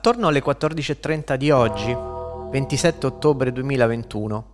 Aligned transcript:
Attorno 0.00 0.28
alle 0.28 0.42
14.30 0.42 1.34
di 1.34 1.50
oggi, 1.50 1.94
27 1.94 3.04
ottobre 3.04 3.52
2021, 3.52 4.44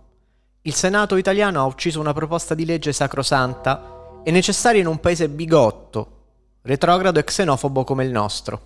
il 0.63 0.73
Senato 0.73 1.15
italiano 1.15 1.61
ha 1.61 1.65
ucciso 1.65 2.01
una 2.01 2.11
proposta 2.11 2.53
di 2.53 2.65
legge 2.65 2.91
sacrosanta 2.91 4.19
e 4.25 4.31
necessaria 4.31 4.81
in 4.81 4.87
un 4.87 4.99
paese 4.99 5.29
bigotto, 5.29 6.25
retrogrado 6.63 7.19
e 7.19 7.23
xenofobo 7.23 7.85
come 7.85 8.03
il 8.03 8.11
nostro. 8.11 8.61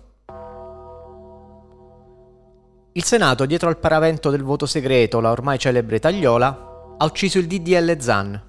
Il 2.94 3.04
Senato, 3.04 3.46
dietro 3.46 3.68
al 3.68 3.78
paravento 3.78 4.30
del 4.30 4.42
voto 4.42 4.66
segreto, 4.66 5.20
la 5.20 5.30
ormai 5.30 5.60
celebre 5.60 6.00
tagliola, 6.00 6.96
ha 6.98 7.04
ucciso 7.04 7.38
il 7.38 7.46
DDL 7.46 7.96
Zan. 8.00 8.42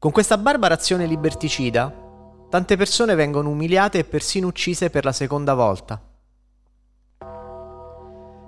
Con 0.00 0.10
questa 0.10 0.36
barbara 0.36 0.74
azione 0.74 1.06
liberticida, 1.06 2.03
tante 2.54 2.76
persone 2.76 3.16
vengono 3.16 3.50
umiliate 3.50 3.98
e 3.98 4.04
persino 4.04 4.46
uccise 4.46 4.88
per 4.88 5.04
la 5.04 5.10
seconda 5.10 5.54
volta. 5.54 6.00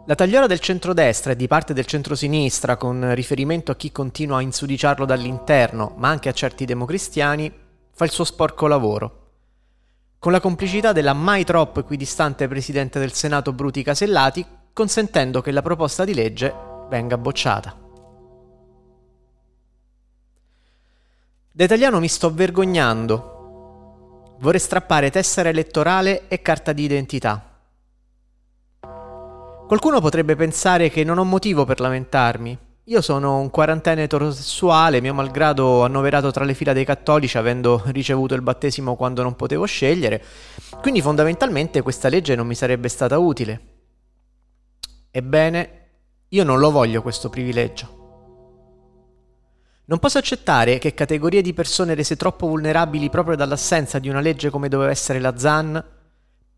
La 0.07 0.15
tagliola 0.15 0.47
del 0.47 0.61
centrodestra 0.61 1.33
e 1.33 1.37
di 1.37 1.49
parte 1.49 1.75
del 1.75 1.87
centrosinistra, 1.87 2.77
con 2.77 3.13
riferimento 3.17 3.73
a 3.73 3.75
chi 3.75 3.91
continua 3.91 4.37
a 4.37 4.43
insudiciarlo 4.43 5.07
dall'interno, 5.07 5.95
ma 5.97 6.09
anche 6.09 6.29
a 6.29 6.33
certi 6.33 6.65
democristiani, 6.65 7.53
fa 7.91 8.05
il 8.05 8.13
suo 8.13 8.23
sporco 8.23 8.69
lavoro. 8.69 9.31
Con 10.21 10.31
la 10.31 10.39
complicità 10.39 10.93
della 10.93 11.13
mai 11.13 11.43
troppo 11.43 11.81
equidistante 11.81 12.47
Presidente 12.47 13.01
del 13.01 13.13
Senato 13.13 13.53
Bruti 13.53 13.83
Casellati, 13.83 14.47
consentendo 14.73 15.41
che 15.41 15.51
la 15.51 15.63
proposta 15.63 16.05
di 16.05 16.15
legge 16.15 16.55
venga 16.89 17.19
bocciata. 17.19 17.77
Da 21.51 21.65
italiano 21.65 21.99
mi 21.99 22.07
sto 22.07 22.33
vergognando 22.33 23.35
Vorrei 24.39 24.61
strappare 24.61 25.11
tessera 25.11 25.49
elettorale 25.49 26.29
e 26.29 26.43
carta 26.43 26.73
di 26.73 26.85
identità. 26.85 27.43
Qualcuno 29.67 30.01
potrebbe 30.01 30.37
pensare 30.37 30.91
che 30.91 31.03
non 31.05 31.19
ho 31.19 31.25
motivo 31.25 31.65
per 31.65 31.81
lamentarmi. 31.81 32.59
Io 32.85 33.01
sono 33.01 33.41
un 33.41 33.51
quarantenne 33.51 34.05
eterosessuale, 34.05 35.01
mio 35.01 35.13
malgrado 35.13 35.83
annoverato 35.83 36.31
tra 36.31 36.45
le 36.45 36.55
fila 36.55 36.73
dei 36.73 36.85
cattolici 36.85 37.37
avendo 37.37 37.83
ricevuto 37.87 38.35
il 38.35 38.43
battesimo 38.43 38.95
quando 38.95 39.25
non 39.25 39.35
potevo 39.35 39.65
scegliere, 39.65 40.23
quindi 40.81 41.03
fondamentalmente 41.03 41.83
questa 41.83 42.09
legge 42.09 42.37
non 42.37 42.47
mi 42.47 42.55
sarebbe 42.55 42.89
stata 42.89 43.19
utile. 43.19 43.61
Ebbene, 45.11 45.81
io 46.29 46.45
non 46.45 46.61
lo 46.61 46.71
voglio 46.71 47.03
questo 47.03 47.29
privilegio. 47.29 47.96
Non 49.89 50.01
posso 50.01 50.19
accettare 50.19 50.79
che 50.79 50.95
categorie 50.95 51.43
di 51.43 51.55
persone 51.55 51.95
rese 51.95 52.17
troppo 52.17 52.49
vulnerabili 52.49 53.09
proprio 53.09 53.37
dall'assenza 53.37 54.01
di 54.01 54.09
una 54.09 54.19
legge 54.19 54.51
come 54.51 54.69
doveva 54.69 54.91
essere 54.91 55.21
la 55.21 55.39
ZAN 55.39 55.85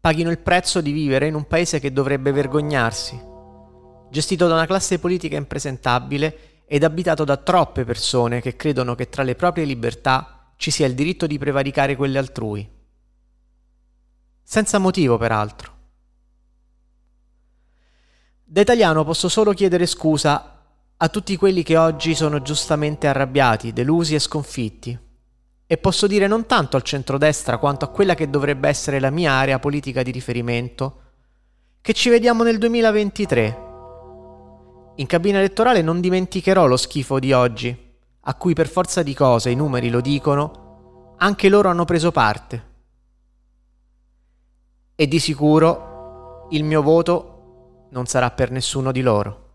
paghino 0.00 0.30
il 0.30 0.38
prezzo 0.38 0.80
di 0.80 0.92
vivere 0.92 1.26
in 1.26 1.34
un 1.34 1.46
paese 1.46 1.78
che 1.78 1.92
dovrebbe 1.92 2.32
vergognarsi, 2.32 3.20
gestito 4.10 4.46
da 4.46 4.54
una 4.54 4.64
classe 4.64 4.98
politica 4.98 5.36
impresentabile 5.36 6.62
ed 6.64 6.84
abitato 6.84 7.24
da 7.24 7.36
troppe 7.36 7.84
persone 7.84 8.40
che 8.40 8.56
credono 8.56 8.94
che 8.94 9.10
tra 9.10 9.22
le 9.22 9.34
proprie 9.34 9.66
libertà 9.66 10.52
ci 10.56 10.70
sia 10.70 10.86
il 10.86 10.94
diritto 10.94 11.26
di 11.26 11.36
prevaricare 11.36 11.96
quelle 11.96 12.18
altrui. 12.18 12.66
Senza 14.42 14.78
motivo, 14.78 15.18
peraltro. 15.18 15.76
Da 18.42 18.62
italiano 18.62 19.04
posso 19.04 19.28
solo 19.28 19.52
chiedere 19.52 19.84
scusa 19.84 20.57
a 21.00 21.08
tutti 21.08 21.36
quelli 21.36 21.62
che 21.62 21.76
oggi 21.76 22.16
sono 22.16 22.42
giustamente 22.42 23.06
arrabbiati, 23.06 23.72
delusi 23.72 24.16
e 24.16 24.18
sconfitti. 24.18 24.98
E 25.64 25.76
posso 25.76 26.08
dire 26.08 26.26
non 26.26 26.46
tanto 26.46 26.76
al 26.76 26.82
centrodestra 26.82 27.58
quanto 27.58 27.84
a 27.84 27.88
quella 27.88 28.14
che 28.14 28.28
dovrebbe 28.28 28.68
essere 28.68 28.98
la 28.98 29.10
mia 29.10 29.30
area 29.32 29.60
politica 29.60 30.02
di 30.02 30.10
riferimento, 30.10 31.02
che 31.80 31.92
ci 31.92 32.08
vediamo 32.08 32.42
nel 32.42 32.58
2023. 32.58 33.66
In 34.96 35.06
cabina 35.06 35.38
elettorale 35.38 35.82
non 35.82 36.00
dimenticherò 36.00 36.66
lo 36.66 36.76
schifo 36.76 37.20
di 37.20 37.32
oggi, 37.32 37.92
a 38.22 38.34
cui 38.34 38.54
per 38.54 38.66
forza 38.66 39.04
di 39.04 39.14
cose 39.14 39.50
i 39.50 39.54
numeri 39.54 39.90
lo 39.90 40.00
dicono, 40.00 41.14
anche 41.18 41.48
loro 41.48 41.68
hanno 41.68 41.84
preso 41.84 42.10
parte. 42.10 42.66
E 44.96 45.06
di 45.06 45.20
sicuro 45.20 46.48
il 46.50 46.64
mio 46.64 46.82
voto 46.82 47.86
non 47.90 48.06
sarà 48.06 48.32
per 48.32 48.50
nessuno 48.50 48.90
di 48.90 49.00
loro. 49.00 49.47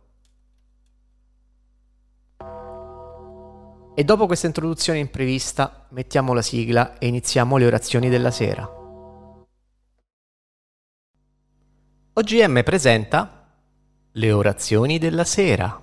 E 3.96 4.04
dopo 4.04 4.26
questa 4.26 4.48
introduzione 4.48 4.98
imprevista, 4.98 5.86
mettiamo 5.90 6.34
la 6.34 6.42
sigla 6.42 6.98
e 6.98 7.06
iniziamo 7.06 7.58
le 7.58 7.68
orazioni 7.68 8.10
della 8.10 8.32
sera. 8.32 8.68
OGM 12.16 12.64
presenta 12.64 13.52
le 14.12 14.32
orazioni 14.32 14.98
della 14.98 15.24
sera. 15.24 15.80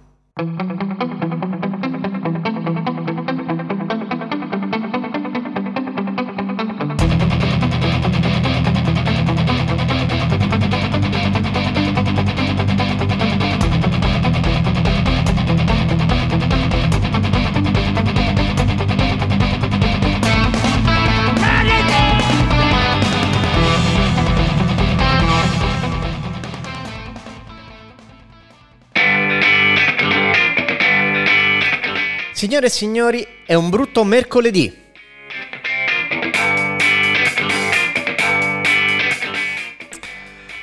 Signore 32.50 32.66
e 32.66 32.70
signori, 32.70 33.28
è 33.46 33.54
un 33.54 33.70
brutto 33.70 34.02
mercoledì. 34.02 34.76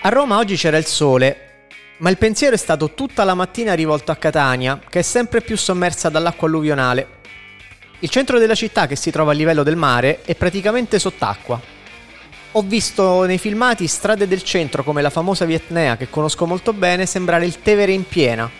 A 0.02 0.10
Roma 0.10 0.38
oggi 0.38 0.58
c'era 0.58 0.76
il 0.76 0.86
sole, 0.86 1.68
ma 2.00 2.10
il 2.10 2.18
pensiero 2.18 2.56
è 2.56 2.58
stato 2.58 2.94
tutta 2.94 3.24
la 3.24 3.36
mattina 3.36 3.74
rivolto 3.74 4.12
a 4.12 4.18
Catania, 4.18 4.82
che 4.90 5.00
è 5.00 5.02
sempre 5.02 5.40
più 5.40 5.56
sommersa 5.56 6.10
dall'acqua 6.10 6.50
alluvionale. 6.50 7.08
Il 8.00 8.10
centro 8.10 8.38
della 8.38 8.54
città, 8.54 8.86
che 8.86 8.98
si 8.98 9.10
trova 9.10 9.32
a 9.32 9.36
livello 9.36 9.64
del 9.64 9.78
mare, 9.78 10.24
è 10.24 10.36
praticamente 10.36 11.00
sott'acqua. 11.00 11.58
Ho 12.52 12.62
visto 12.64 13.24
nei 13.24 13.38
filmati 13.38 13.88
strade 13.88 14.28
del 14.28 14.44
centro 14.44 14.84
come 14.84 15.02
la 15.02 15.10
famosa 15.10 15.46
Vietnea, 15.46 15.96
che 15.96 16.10
conosco 16.10 16.46
molto 16.46 16.74
bene, 16.74 17.06
sembrare 17.06 17.46
il 17.46 17.62
Tevere 17.62 17.94
in 17.94 18.06
piena, 18.06 18.52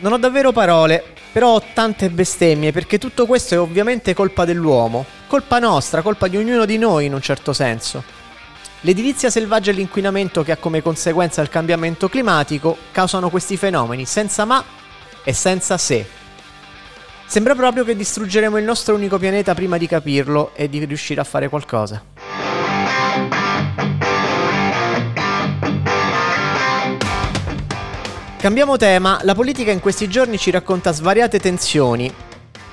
Non 0.00 0.12
ho 0.12 0.18
davvero 0.18 0.52
parole, 0.52 1.02
però 1.32 1.54
ho 1.54 1.62
tante 1.74 2.08
bestemmie 2.08 2.70
perché 2.70 2.98
tutto 2.98 3.26
questo 3.26 3.54
è 3.54 3.58
ovviamente 3.58 4.14
colpa 4.14 4.44
dell'uomo, 4.44 5.04
colpa 5.26 5.58
nostra, 5.58 6.02
colpa 6.02 6.28
di 6.28 6.36
ognuno 6.36 6.64
di 6.64 6.78
noi 6.78 7.06
in 7.06 7.14
un 7.14 7.20
certo 7.20 7.52
senso. 7.52 8.04
L'edilizia 8.82 9.28
selvaggia 9.28 9.72
e 9.72 9.74
l'inquinamento 9.74 10.44
che 10.44 10.52
ha 10.52 10.56
come 10.56 10.82
conseguenza 10.82 11.42
il 11.42 11.48
cambiamento 11.48 12.08
climatico 12.08 12.76
causano 12.92 13.28
questi 13.28 13.56
fenomeni 13.56 14.04
senza 14.04 14.44
ma 14.44 14.62
e 15.24 15.32
senza 15.32 15.76
se. 15.76 16.06
Sembra 17.26 17.56
proprio 17.56 17.82
che 17.82 17.96
distruggeremo 17.96 18.56
il 18.56 18.64
nostro 18.64 18.94
unico 18.94 19.18
pianeta 19.18 19.52
prima 19.52 19.78
di 19.78 19.88
capirlo 19.88 20.52
e 20.54 20.68
di 20.68 20.84
riuscire 20.84 21.20
a 21.20 21.24
fare 21.24 21.48
qualcosa. 21.48 22.17
Cambiamo 28.38 28.76
tema, 28.76 29.18
la 29.24 29.34
politica 29.34 29.72
in 29.72 29.80
questi 29.80 30.06
giorni 30.06 30.38
ci 30.38 30.52
racconta 30.52 30.92
svariate 30.92 31.40
tensioni. 31.40 32.08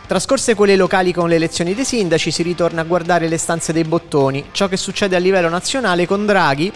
Trascorse 0.05 0.53
quelle 0.53 0.75
locali 0.75 1.11
con 1.11 1.27
le 1.27 1.37
elezioni 1.37 1.73
dei 1.73 1.83
sindaci, 1.83 2.29
si 2.29 2.43
ritorna 2.43 2.81
a 2.81 2.83
guardare 2.83 3.27
le 3.27 3.39
stanze 3.39 3.73
dei 3.73 3.83
bottoni, 3.83 4.49
ciò 4.51 4.67
che 4.67 4.77
succede 4.77 5.15
a 5.15 5.19
livello 5.19 5.49
nazionale 5.49 6.05
con 6.05 6.23
Draghi, 6.27 6.71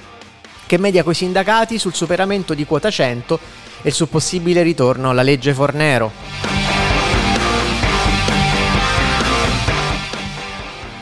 che 0.66 0.78
media 0.80 1.04
coi 1.04 1.14
sindacati 1.14 1.78
sul 1.78 1.94
superamento 1.94 2.56
di 2.56 2.66
quota 2.66 2.90
100 2.90 3.40
e 3.84 3.92
sul 3.92 4.08
possibile 4.08 4.64
ritorno 4.64 5.12
alla 5.12 5.22
legge 5.22 5.54
Fornero. 5.54 6.12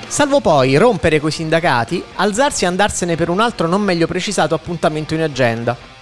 Salvo 0.08 0.42
poi 0.42 0.76
rompere 0.76 1.22
coi 1.22 1.32
sindacati, 1.32 2.04
alzarsi 2.16 2.66
e 2.66 2.68
andarsene 2.68 3.16
per 3.16 3.30
un 3.30 3.40
altro 3.40 3.66
non 3.66 3.82
meglio 3.82 4.08
precisato 4.08 4.56
appuntamento 4.56 5.14
in 5.14 5.22
agenda. 5.22 5.96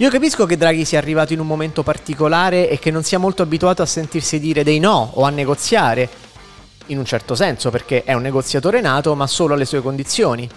Io 0.00 0.08
capisco 0.08 0.46
che 0.46 0.56
Draghi 0.56 0.86
sia 0.86 0.96
arrivato 0.96 1.34
in 1.34 1.40
un 1.40 1.46
momento 1.46 1.82
particolare 1.82 2.70
e 2.70 2.78
che 2.78 2.90
non 2.90 3.02
sia 3.02 3.18
molto 3.18 3.42
abituato 3.42 3.82
a 3.82 3.86
sentirsi 3.86 4.40
dire 4.40 4.64
dei 4.64 4.78
no 4.78 5.10
o 5.12 5.24
a 5.24 5.28
negoziare, 5.28 6.08
in 6.86 6.96
un 6.96 7.04
certo 7.04 7.34
senso 7.34 7.68
perché 7.68 8.02
è 8.04 8.14
un 8.14 8.22
negoziatore 8.22 8.80
nato 8.80 9.14
ma 9.14 9.26
solo 9.26 9.52
alle 9.52 9.66
sue 9.66 9.82
condizioni. 9.82 10.48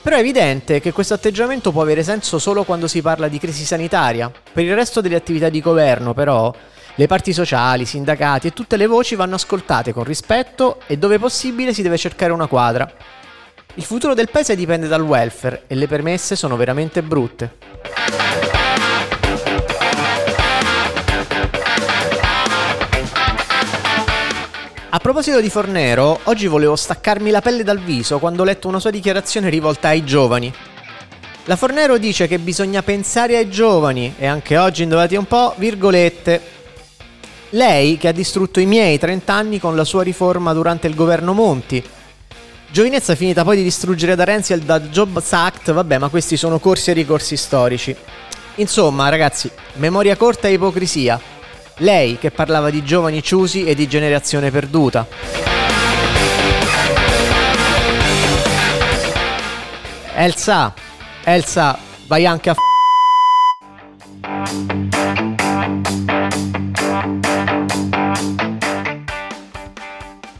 Però 0.00 0.16
è 0.16 0.20
evidente 0.20 0.80
che 0.80 0.92
questo 0.92 1.12
atteggiamento 1.12 1.70
può 1.70 1.82
avere 1.82 2.02
senso 2.02 2.38
solo 2.38 2.64
quando 2.64 2.88
si 2.88 3.02
parla 3.02 3.28
di 3.28 3.38
crisi 3.38 3.66
sanitaria. 3.66 4.32
Per 4.54 4.64
il 4.64 4.74
resto 4.74 5.02
delle 5.02 5.16
attività 5.16 5.50
di 5.50 5.60
governo, 5.60 6.14
però, 6.14 6.50
le 6.94 7.06
parti 7.06 7.34
sociali, 7.34 7.82
i 7.82 7.84
sindacati 7.84 8.46
e 8.46 8.52
tutte 8.54 8.78
le 8.78 8.86
voci 8.86 9.16
vanno 9.16 9.34
ascoltate 9.34 9.92
con 9.92 10.04
rispetto 10.04 10.80
e 10.86 10.96
dove 10.96 11.18
possibile 11.18 11.74
si 11.74 11.82
deve 11.82 11.98
cercare 11.98 12.32
una 12.32 12.46
quadra. 12.46 12.90
Il 13.74 13.84
futuro 13.84 14.14
del 14.14 14.30
paese 14.30 14.56
dipende 14.56 14.88
dal 14.88 15.02
welfare 15.02 15.64
e 15.66 15.74
le 15.74 15.86
permesse 15.86 16.36
sono 16.36 16.56
veramente 16.56 17.02
brutte. 17.02 17.97
A 24.98 25.00
proposito 25.00 25.40
di 25.40 25.48
Fornero, 25.48 26.18
oggi 26.24 26.48
volevo 26.48 26.74
staccarmi 26.74 27.30
la 27.30 27.40
pelle 27.40 27.62
dal 27.62 27.78
viso 27.78 28.18
quando 28.18 28.42
ho 28.42 28.44
letto 28.44 28.66
una 28.66 28.80
sua 28.80 28.90
dichiarazione 28.90 29.48
rivolta 29.48 29.86
ai 29.86 30.02
giovani. 30.02 30.52
La 31.44 31.54
Fornero 31.54 31.98
dice 31.98 32.26
che 32.26 32.40
bisogna 32.40 32.82
pensare 32.82 33.36
ai 33.36 33.48
giovani 33.48 34.16
e 34.18 34.26
anche 34.26 34.56
oggi 34.58 34.82
indovate 34.82 35.16
un 35.16 35.24
po', 35.26 35.54
virgolette. 35.56 36.42
Lei 37.50 37.96
che 37.96 38.08
ha 38.08 38.12
distrutto 38.12 38.58
i 38.58 38.66
miei 38.66 38.98
30 38.98 39.32
anni 39.32 39.60
con 39.60 39.76
la 39.76 39.84
sua 39.84 40.02
riforma 40.02 40.52
durante 40.52 40.88
il 40.88 40.96
governo 40.96 41.32
Monti. 41.32 41.80
Giovinezza 42.68 43.14
finita 43.14 43.44
poi 43.44 43.58
di 43.58 43.62
distruggere 43.62 44.16
da 44.16 44.24
Renzi 44.24 44.52
il 44.52 44.62
da 44.62 44.80
Jobs 44.80 45.32
Act, 45.32 45.70
vabbè 45.70 45.98
ma 45.98 46.08
questi 46.08 46.36
sono 46.36 46.58
corsi 46.58 46.90
e 46.90 46.94
ricorsi 46.94 47.36
storici. 47.36 47.94
Insomma 48.56 49.08
ragazzi, 49.08 49.48
memoria 49.74 50.16
corta 50.16 50.48
e 50.48 50.54
ipocrisia. 50.54 51.37
Lei 51.78 52.18
che 52.18 52.30
parlava 52.30 52.70
di 52.70 52.82
giovani 52.82 53.22
ciusi 53.22 53.64
e 53.64 53.74
di 53.74 53.86
generazione 53.86 54.50
perduta. 54.50 55.06
Elsa, 60.16 60.74
Elsa, 61.22 61.78
vai 62.08 62.26
anche 62.26 62.50
a 62.50 62.54
f- 62.54 62.66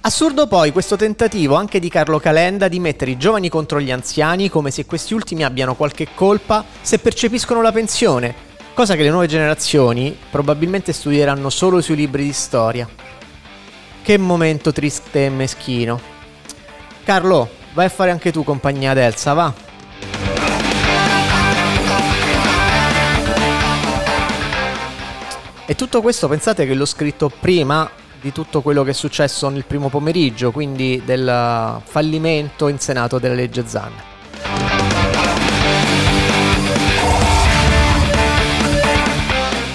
Assurdo 0.00 0.46
poi 0.48 0.72
questo 0.72 0.96
tentativo 0.96 1.54
anche 1.54 1.78
di 1.78 1.88
Carlo 1.88 2.18
Calenda 2.18 2.66
di 2.66 2.80
mettere 2.80 3.10
i 3.12 3.18
giovani 3.18 3.48
contro 3.48 3.78
gli 3.80 3.92
anziani 3.92 4.48
come 4.48 4.70
se 4.70 4.86
questi 4.86 5.14
ultimi 5.14 5.44
abbiano 5.44 5.74
qualche 5.74 6.08
colpa 6.14 6.64
se 6.80 6.98
percepiscono 6.98 7.60
la 7.60 7.70
pensione, 7.70 8.47
cosa 8.78 8.94
che 8.94 9.02
le 9.02 9.10
nuove 9.10 9.26
generazioni 9.26 10.16
probabilmente 10.30 10.92
studieranno 10.92 11.50
solo 11.50 11.80
sui 11.80 11.96
libri 11.96 12.22
di 12.22 12.32
storia. 12.32 12.88
Che 14.00 14.18
momento 14.18 14.70
triste 14.70 15.24
e 15.24 15.30
meschino. 15.30 16.00
Carlo, 17.02 17.50
vai 17.74 17.86
a 17.86 17.88
fare 17.88 18.12
anche 18.12 18.30
tu 18.30 18.44
compagnia 18.44 18.92
ad 18.92 18.98
Elsa, 18.98 19.32
va? 19.32 19.52
E 25.66 25.74
tutto 25.74 26.00
questo 26.00 26.28
pensate 26.28 26.64
che 26.64 26.74
l'ho 26.74 26.86
scritto 26.86 27.28
prima 27.28 27.90
di 28.20 28.30
tutto 28.30 28.62
quello 28.62 28.84
che 28.84 28.90
è 28.90 28.94
successo 28.94 29.48
nel 29.48 29.64
primo 29.64 29.88
pomeriggio, 29.88 30.52
quindi 30.52 31.02
del 31.04 31.80
fallimento 31.82 32.68
in 32.68 32.78
Senato 32.78 33.18
della 33.18 33.34
legge 33.34 33.66
Zan. 33.66 34.17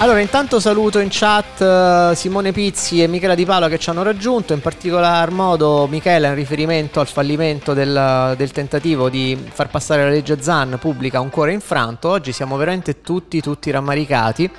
Allora, 0.04 0.20
intanto 0.20 0.60
saluto 0.60 1.00
in 1.00 1.08
chat 1.10 1.62
uh, 1.62 2.14
Simone 2.14 2.52
Pizzi 2.52 3.02
e 3.02 3.08
Michela 3.08 3.36
Di 3.36 3.46
Paolo 3.46 3.70
che 3.70 3.80
ci 3.80 3.90
hanno 3.90 4.04
raggiunto, 4.04 4.52
in 4.52 4.60
particolar 4.60 5.32
modo 5.32 5.88
Michela 5.88 6.28
in 6.28 6.36
riferimento 6.36 7.00
al 7.00 7.08
fallimento 7.08 7.74
del, 7.74 8.34
del, 8.36 8.52
tentativo 8.52 9.08
di 9.10 9.42
far 9.50 9.70
passare 9.70 10.04
la 10.04 10.10
legge 10.10 10.42
Zan 10.42 10.78
pubblica 10.78 11.22
un 11.22 11.30
cuore 11.30 11.54
infranto. 11.54 12.10
Oggi 12.10 12.34
siamo 12.34 12.58
veramente 12.58 13.00
tutti, 13.00 13.40
tutti 13.40 13.72
rammaricati. 13.72 14.52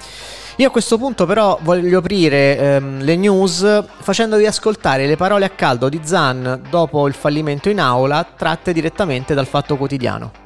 Io 0.56 0.68
a 0.68 0.70
questo 0.70 0.96
punto 0.96 1.26
però 1.26 1.58
voglio 1.60 1.98
aprire 1.98 2.56
ehm, 2.56 3.02
le 3.02 3.16
news 3.16 3.84
facendovi 3.98 4.46
ascoltare 4.46 5.06
le 5.06 5.16
parole 5.16 5.44
a 5.44 5.50
caldo 5.50 5.90
di 5.90 6.00
Zan 6.04 6.62
dopo 6.70 7.06
il 7.06 7.12
fallimento 7.12 7.68
in 7.68 7.80
aula 7.80 8.26
tratte 8.34 8.72
direttamente 8.72 9.34
dal 9.34 9.46
Fatto 9.46 9.76
Quotidiano. 9.76 10.43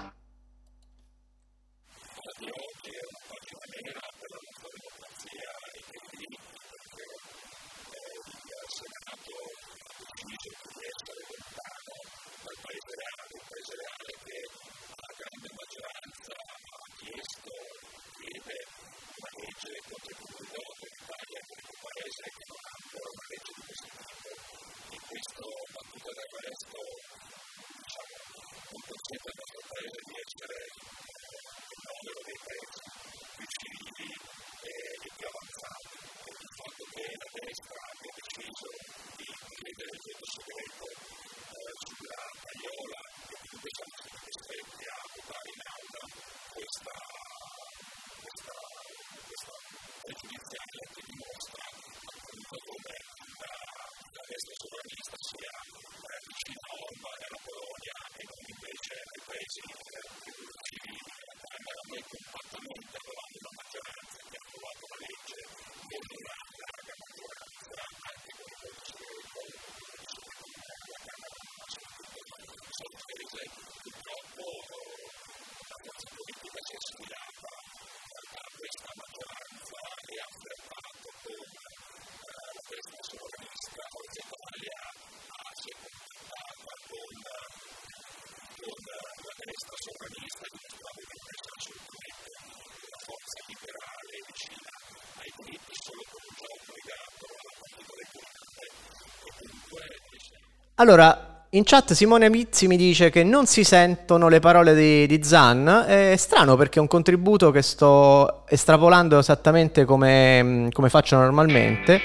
Allora, 100.80 101.46
in 101.50 101.64
chat 101.64 101.92
Simone 101.92 102.30
Mizzi 102.30 102.68
mi 102.68 102.76
dice 102.76 103.10
che 103.10 103.24
non 103.24 103.46
si 103.46 103.64
sentono 103.64 104.28
le 104.28 104.38
parole 104.38 104.76
di, 104.76 105.08
di 105.08 105.24
Zan. 105.24 105.84
È 105.84 106.14
strano 106.16 106.54
perché 106.54 106.78
è 106.78 106.80
un 106.80 106.86
contributo 106.86 107.50
che 107.50 107.62
sto 107.62 108.46
estrapolando 108.46 109.18
esattamente 109.18 109.84
come, 109.84 110.68
come 110.72 110.88
faccio 110.88 111.16
normalmente. 111.16 112.00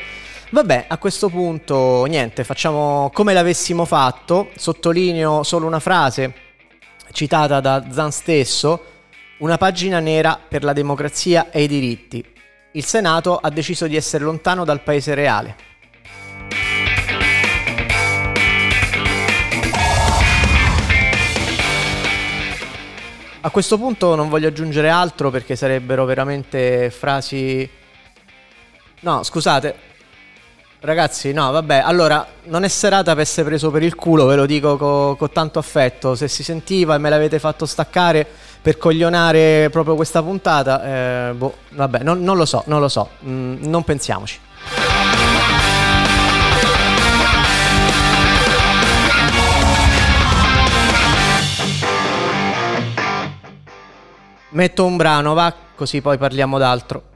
Vabbè, 0.50 0.86
a 0.88 0.98
questo 0.98 1.30
punto 1.30 2.06
niente, 2.06 2.44
facciamo 2.44 3.12
come 3.14 3.34
l'avessimo 3.34 3.86
fatto. 3.86 4.50
Sottolineo 4.56 5.44
solo 5.44 5.68
una 5.68 5.80
frase 5.80 6.34
citata 7.12 7.60
da 7.60 7.86
Zan 7.92 8.12
stesso, 8.12 8.86
una 9.38 9.58
pagina 9.58 10.00
nera 10.00 10.40
per 10.48 10.64
la 10.64 10.74
democrazia 10.74 11.52
e 11.52 11.62
i 11.62 11.68
diritti. 11.68 12.26
Il 12.72 12.86
Senato 12.86 13.38
ha 13.38 13.52
deciso 13.52 13.86
di 13.86 13.96
essere 13.96 14.24
lontano 14.24 14.66
dal 14.66 14.82
paese 14.82 15.14
reale. 15.14 15.73
A 23.46 23.50
questo 23.50 23.78
punto 23.78 24.16
non 24.16 24.30
voglio 24.30 24.48
aggiungere 24.48 24.88
altro 24.88 25.30
perché 25.30 25.58
sarebbero 25.58 26.06
veramente 26.06 26.90
frasi... 26.90 27.70
No, 29.02 29.22
scusate. 29.22 29.76
Ragazzi, 30.80 31.34
no, 31.34 31.52
vabbè, 31.52 31.82
allora, 31.84 32.26
non 32.46 32.64
è 32.64 32.70
serata 32.70 33.12
per 33.12 33.24
essere 33.24 33.46
preso 33.48 33.70
per 33.70 33.84
il 33.84 33.96
culo, 33.96 34.28
ve 34.28 34.38
lo 34.38 34.46
dico 34.46 34.78
con 34.78 35.18
co 35.18 35.30
tanto 35.30 35.60
affetto. 35.60 36.16
Se 36.16 36.30
si 36.30 36.42
sentiva 36.42 36.96
e 36.96 37.00
me 37.00 37.10
l'avete 37.10 37.38
fatto 37.38 37.66
staccare 37.66 38.26
per 38.62 38.78
coglionare 38.78 39.68
proprio 39.70 39.96
questa 39.96 40.24
puntata, 40.24 40.84
eh, 41.30 41.34
boh, 41.34 41.56
vabbè, 41.72 42.00
non, 42.00 42.24
non, 42.24 42.38
lo 42.38 42.46
so, 42.46 42.64
non 42.68 42.80
lo 42.80 42.88
so, 42.88 43.10
mm, 43.26 43.66
non 43.66 43.84
pensiamoci. 43.84 44.40
Metto 54.54 54.86
un 54.86 54.98
brano, 54.98 55.34
va, 55.34 55.52
così 55.76 56.00
poi 56.00 56.20
parliamo 56.20 56.60
d'altro. 56.60 57.13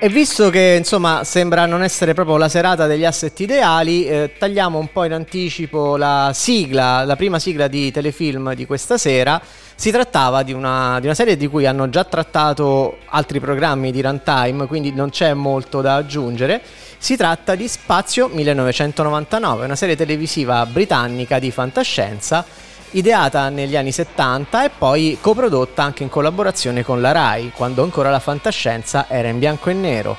E 0.00 0.08
visto 0.08 0.48
che 0.48 0.76
insomma 0.78 1.24
sembra 1.24 1.66
non 1.66 1.82
essere 1.82 2.14
proprio 2.14 2.36
la 2.36 2.48
serata 2.48 2.86
degli 2.86 3.04
asset 3.04 3.40
ideali, 3.40 4.06
eh, 4.06 4.32
tagliamo 4.38 4.78
un 4.78 4.92
po' 4.92 5.02
in 5.02 5.12
anticipo 5.12 5.96
la 5.96 6.30
sigla, 6.32 7.04
la 7.04 7.16
prima 7.16 7.40
sigla 7.40 7.66
di 7.66 7.90
telefilm 7.90 8.54
di 8.54 8.64
questa 8.64 8.96
sera. 8.96 9.42
Si 9.74 9.90
trattava 9.90 10.44
di 10.44 10.52
una, 10.52 11.00
di 11.00 11.06
una 11.06 11.16
serie 11.16 11.36
di 11.36 11.48
cui 11.48 11.66
hanno 11.66 11.88
già 11.88 12.04
trattato 12.04 12.98
altri 13.06 13.40
programmi 13.40 13.90
di 13.90 14.00
runtime, 14.00 14.68
quindi 14.68 14.92
non 14.92 15.10
c'è 15.10 15.34
molto 15.34 15.80
da 15.80 15.96
aggiungere. 15.96 16.62
Si 16.96 17.16
tratta 17.16 17.56
di 17.56 17.66
Spazio 17.66 18.28
1999, 18.28 19.64
una 19.64 19.74
serie 19.74 19.96
televisiva 19.96 20.64
britannica 20.64 21.40
di 21.40 21.50
fantascienza 21.50 22.44
ideata 22.92 23.48
negli 23.48 23.76
anni 23.76 23.92
70 23.92 24.64
e 24.64 24.70
poi 24.76 25.18
coprodotta 25.20 25.82
anche 25.82 26.02
in 26.02 26.08
collaborazione 26.08 26.82
con 26.82 27.00
la 27.00 27.12
RAI, 27.12 27.52
quando 27.54 27.82
ancora 27.82 28.10
la 28.10 28.20
fantascienza 28.20 29.06
era 29.08 29.28
in 29.28 29.38
bianco 29.38 29.70
e 29.70 29.74
nero. 29.74 30.16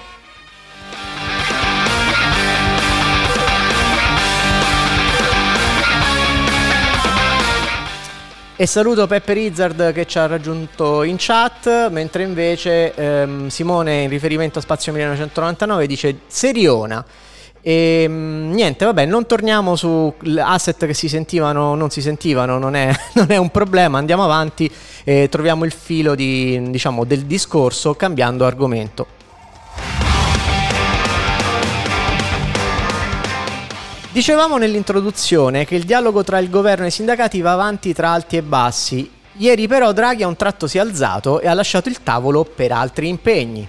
E 8.61 8.65
saluto 8.65 9.07
Peppe 9.07 9.31
Rizzard 9.31 9.93
che 9.93 10.05
ci 10.05 10.19
ha 10.19 10.25
raggiunto 10.25 11.03
in 11.03 11.15
chat, 11.17 11.89
mentre 11.91 12.23
invece 12.23 12.93
ehm, 12.93 13.47
Simone 13.47 14.01
in 14.01 14.09
riferimento 14.09 14.59
a 14.59 14.61
Spazio 14.61 14.91
1999 14.91 15.87
dice 15.87 16.19
Seriona. 16.27 17.05
E 17.61 18.07
niente, 18.07 18.85
vabbè, 18.85 19.05
non 19.05 19.25
torniamo 19.25 19.75
su 19.75 20.13
asset 20.39 20.85
che 20.85 20.93
si 20.93 21.09
sentivano 21.09 21.71
o 21.71 21.75
non 21.75 21.89
si 21.89 22.01
sentivano, 22.01 22.57
non 22.57 22.75
è, 22.75 22.91
non 23.15 23.27
è, 23.29 23.37
un 23.37 23.49
problema, 23.49 23.97
andiamo 23.97 24.23
avanti 24.23 24.71
e 25.03 25.27
troviamo 25.29 25.65
il 25.65 25.71
filo 25.71 26.15
di, 26.15 26.69
diciamo, 26.69 27.03
del 27.03 27.25
discorso 27.25 27.95
cambiando 27.95 28.45
argomento. 28.45 29.17
Dicevamo 34.11 34.57
nell'introduzione 34.57 35.65
che 35.65 35.75
il 35.75 35.83
dialogo 35.83 36.23
tra 36.23 36.39
il 36.39 36.49
governo 36.49 36.85
e 36.85 36.87
i 36.87 36.91
sindacati 36.91 37.41
va 37.41 37.53
avanti 37.53 37.93
tra 37.93 38.09
alti 38.09 38.37
e 38.37 38.41
bassi. 38.41 39.09
Ieri 39.33 39.67
però 39.67 39.93
Draghi 39.93 40.23
a 40.23 40.27
un 40.27 40.35
tratto 40.35 40.65
si 40.65 40.77
è 40.77 40.81
alzato 40.81 41.39
e 41.39 41.47
ha 41.47 41.53
lasciato 41.53 41.89
il 41.89 42.01
tavolo 42.01 42.43
per 42.43 42.71
altri 42.71 43.07
impegni. 43.07 43.67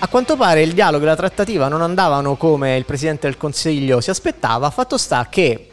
A 0.00 0.06
quanto 0.06 0.36
pare 0.36 0.62
il 0.62 0.74
dialogo 0.74 1.04
e 1.04 1.08
la 1.08 1.16
trattativa 1.16 1.66
non 1.66 1.82
andavano 1.82 2.36
come 2.36 2.76
il 2.76 2.84
Presidente 2.84 3.26
del 3.26 3.36
Consiglio 3.36 4.00
si 4.00 4.10
aspettava, 4.10 4.70
fatto 4.70 4.96
sta 4.96 5.26
che 5.28 5.70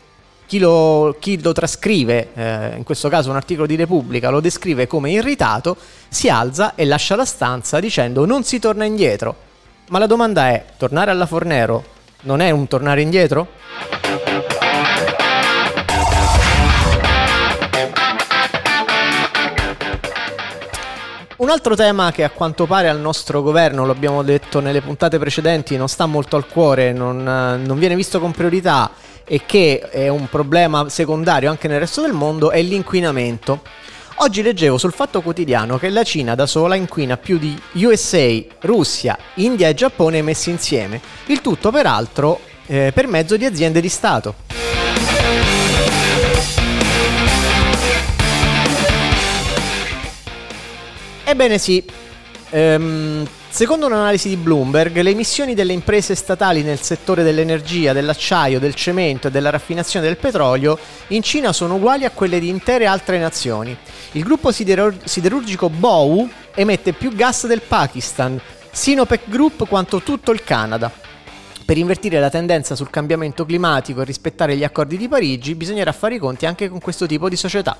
chi 0.48 0.58
lo, 0.58 1.16
chi 1.20 1.40
lo 1.40 1.52
trascrive, 1.52 2.30
eh, 2.34 2.74
in 2.76 2.84
questo 2.84 3.08
caso 3.08 3.30
un 3.30 3.36
articolo 3.36 3.68
di 3.68 3.76
Repubblica, 3.76 4.30
lo 4.30 4.40
descrive 4.40 4.88
come 4.88 5.12
irritato, 5.12 5.78
si 6.10 6.28
alza 6.28 6.74
e 6.74 6.86
lascia 6.86 7.16
la 7.16 7.26
stanza 7.26 7.80
dicendo 7.80 8.26
non 8.26 8.44
si 8.44 8.58
torna 8.58 8.86
indietro. 8.86 9.36
Ma 9.90 10.00
la 10.00 10.08
domanda 10.08 10.50
è, 10.50 10.66
tornare 10.78 11.12
alla 11.12 11.28
Fornero 11.28 11.84
non 12.22 12.42
è 12.42 12.50
un 12.50 12.68
tornare 12.68 13.02
indietro? 13.02 13.48
Un 21.38 21.50
altro 21.50 21.76
tema 21.76 22.14
che 22.14 22.24
a 22.24 22.30
quanto 22.30 22.66
pare 22.66 22.88
al 22.88 22.98
nostro 22.98 23.42
governo, 23.42 23.86
lo 23.86 23.92
abbiamo 23.92 24.24
detto 24.24 24.62
nelle 24.62 24.82
puntate 24.82 25.20
precedenti, 25.20 25.76
non 25.76 25.90
sta 25.90 26.06
molto 26.06 26.38
al 26.38 26.48
cuore, 26.48 26.94
non, 26.94 27.24
non 27.24 27.78
viene 27.78 27.98
visto 27.98 28.22
con 28.22 28.32
priorità 28.32 28.90
e 29.26 29.42
che 29.46 29.80
è 29.80 30.08
un 30.08 30.30
problema 30.30 30.88
secondario 30.88 31.50
anche 31.50 31.68
nel 31.68 31.80
resto 31.80 32.02
del 32.02 32.14
mondo 32.14 32.52
è 32.52 32.62
l'inquinamento. 32.62 33.64
Oggi 34.20 34.42
leggevo 34.42 34.78
sul 34.78 34.94
Fatto 34.94 35.22
Quotidiano 35.22 35.78
che 35.78 35.90
la 35.90 36.04
Cina 36.04 36.36
da 36.36 36.46
sola 36.46 36.76
inquina 36.76 37.18
più 37.18 37.38
di 37.38 37.62
USA, 37.74 38.42
Russia, 38.62 39.18
India 39.34 39.68
e 39.68 39.74
Giappone 39.74 40.22
messi 40.22 40.52
insieme, 40.52 41.02
il 41.26 41.42
tutto 41.42 41.70
peraltro 41.70 42.40
eh, 42.66 42.94
per 42.94 43.08
mezzo 43.08 43.36
di 43.36 43.44
aziende 43.44 43.82
di 43.82 43.90
Stato. 43.90 44.36
Ebbene 51.26 51.58
sì, 51.58 51.84
ehm, 52.52 53.28
Secondo 53.56 53.86
un'analisi 53.86 54.28
di 54.28 54.36
Bloomberg, 54.36 55.00
le 55.00 55.12
emissioni 55.12 55.54
delle 55.54 55.72
imprese 55.72 56.14
statali 56.14 56.62
nel 56.62 56.82
settore 56.82 57.24
dell'energia, 57.24 57.94
dell'acciaio, 57.94 58.60
del 58.60 58.76
cemento 58.76 59.30
e 59.30 59.32
della 59.32 59.50
raffinazione 59.50 60.06
del 60.06 60.18
petrolio 60.18 60.78
in 61.08 61.24
Cina 61.24 61.54
sono 61.54 61.76
uguali 61.76 62.04
a 62.04 62.10
quelle 62.10 62.42
di 62.42 62.50
intere 62.50 62.86
altre 62.86 63.18
nazioni. 63.18 63.74
Il 64.12 64.24
gruppo 64.24 64.52
siderur- 64.52 65.06
siderurgico 65.06 65.70
Bow 65.70 66.28
emette 66.54 66.92
più 66.92 67.16
gas 67.16 67.48
del 67.48 67.62
Pakistan, 67.62 68.38
Sinopec 68.72 69.30
Group 69.30 69.66
quanto 69.70 70.02
tutto 70.02 70.34
il 70.34 70.44
Canada. 70.44 70.92
Per 71.64 71.78
invertire 71.78 72.20
la 72.20 72.30
tendenza 72.30 72.76
sul 72.76 72.90
cambiamento 72.90 73.46
climatico 73.46 74.02
e 74.02 74.04
rispettare 74.04 74.58
gli 74.58 74.66
accordi 74.66 74.98
di 74.98 75.08
Parigi 75.08 75.56
bisognerà 75.56 75.94
fare 75.94 76.16
i 76.16 76.20
conti 76.20 76.46
anche 76.46 76.68
con 76.68 76.82
questo 76.82 77.06
tipo 77.06 77.30
di 77.30 77.38
società. 77.38 77.78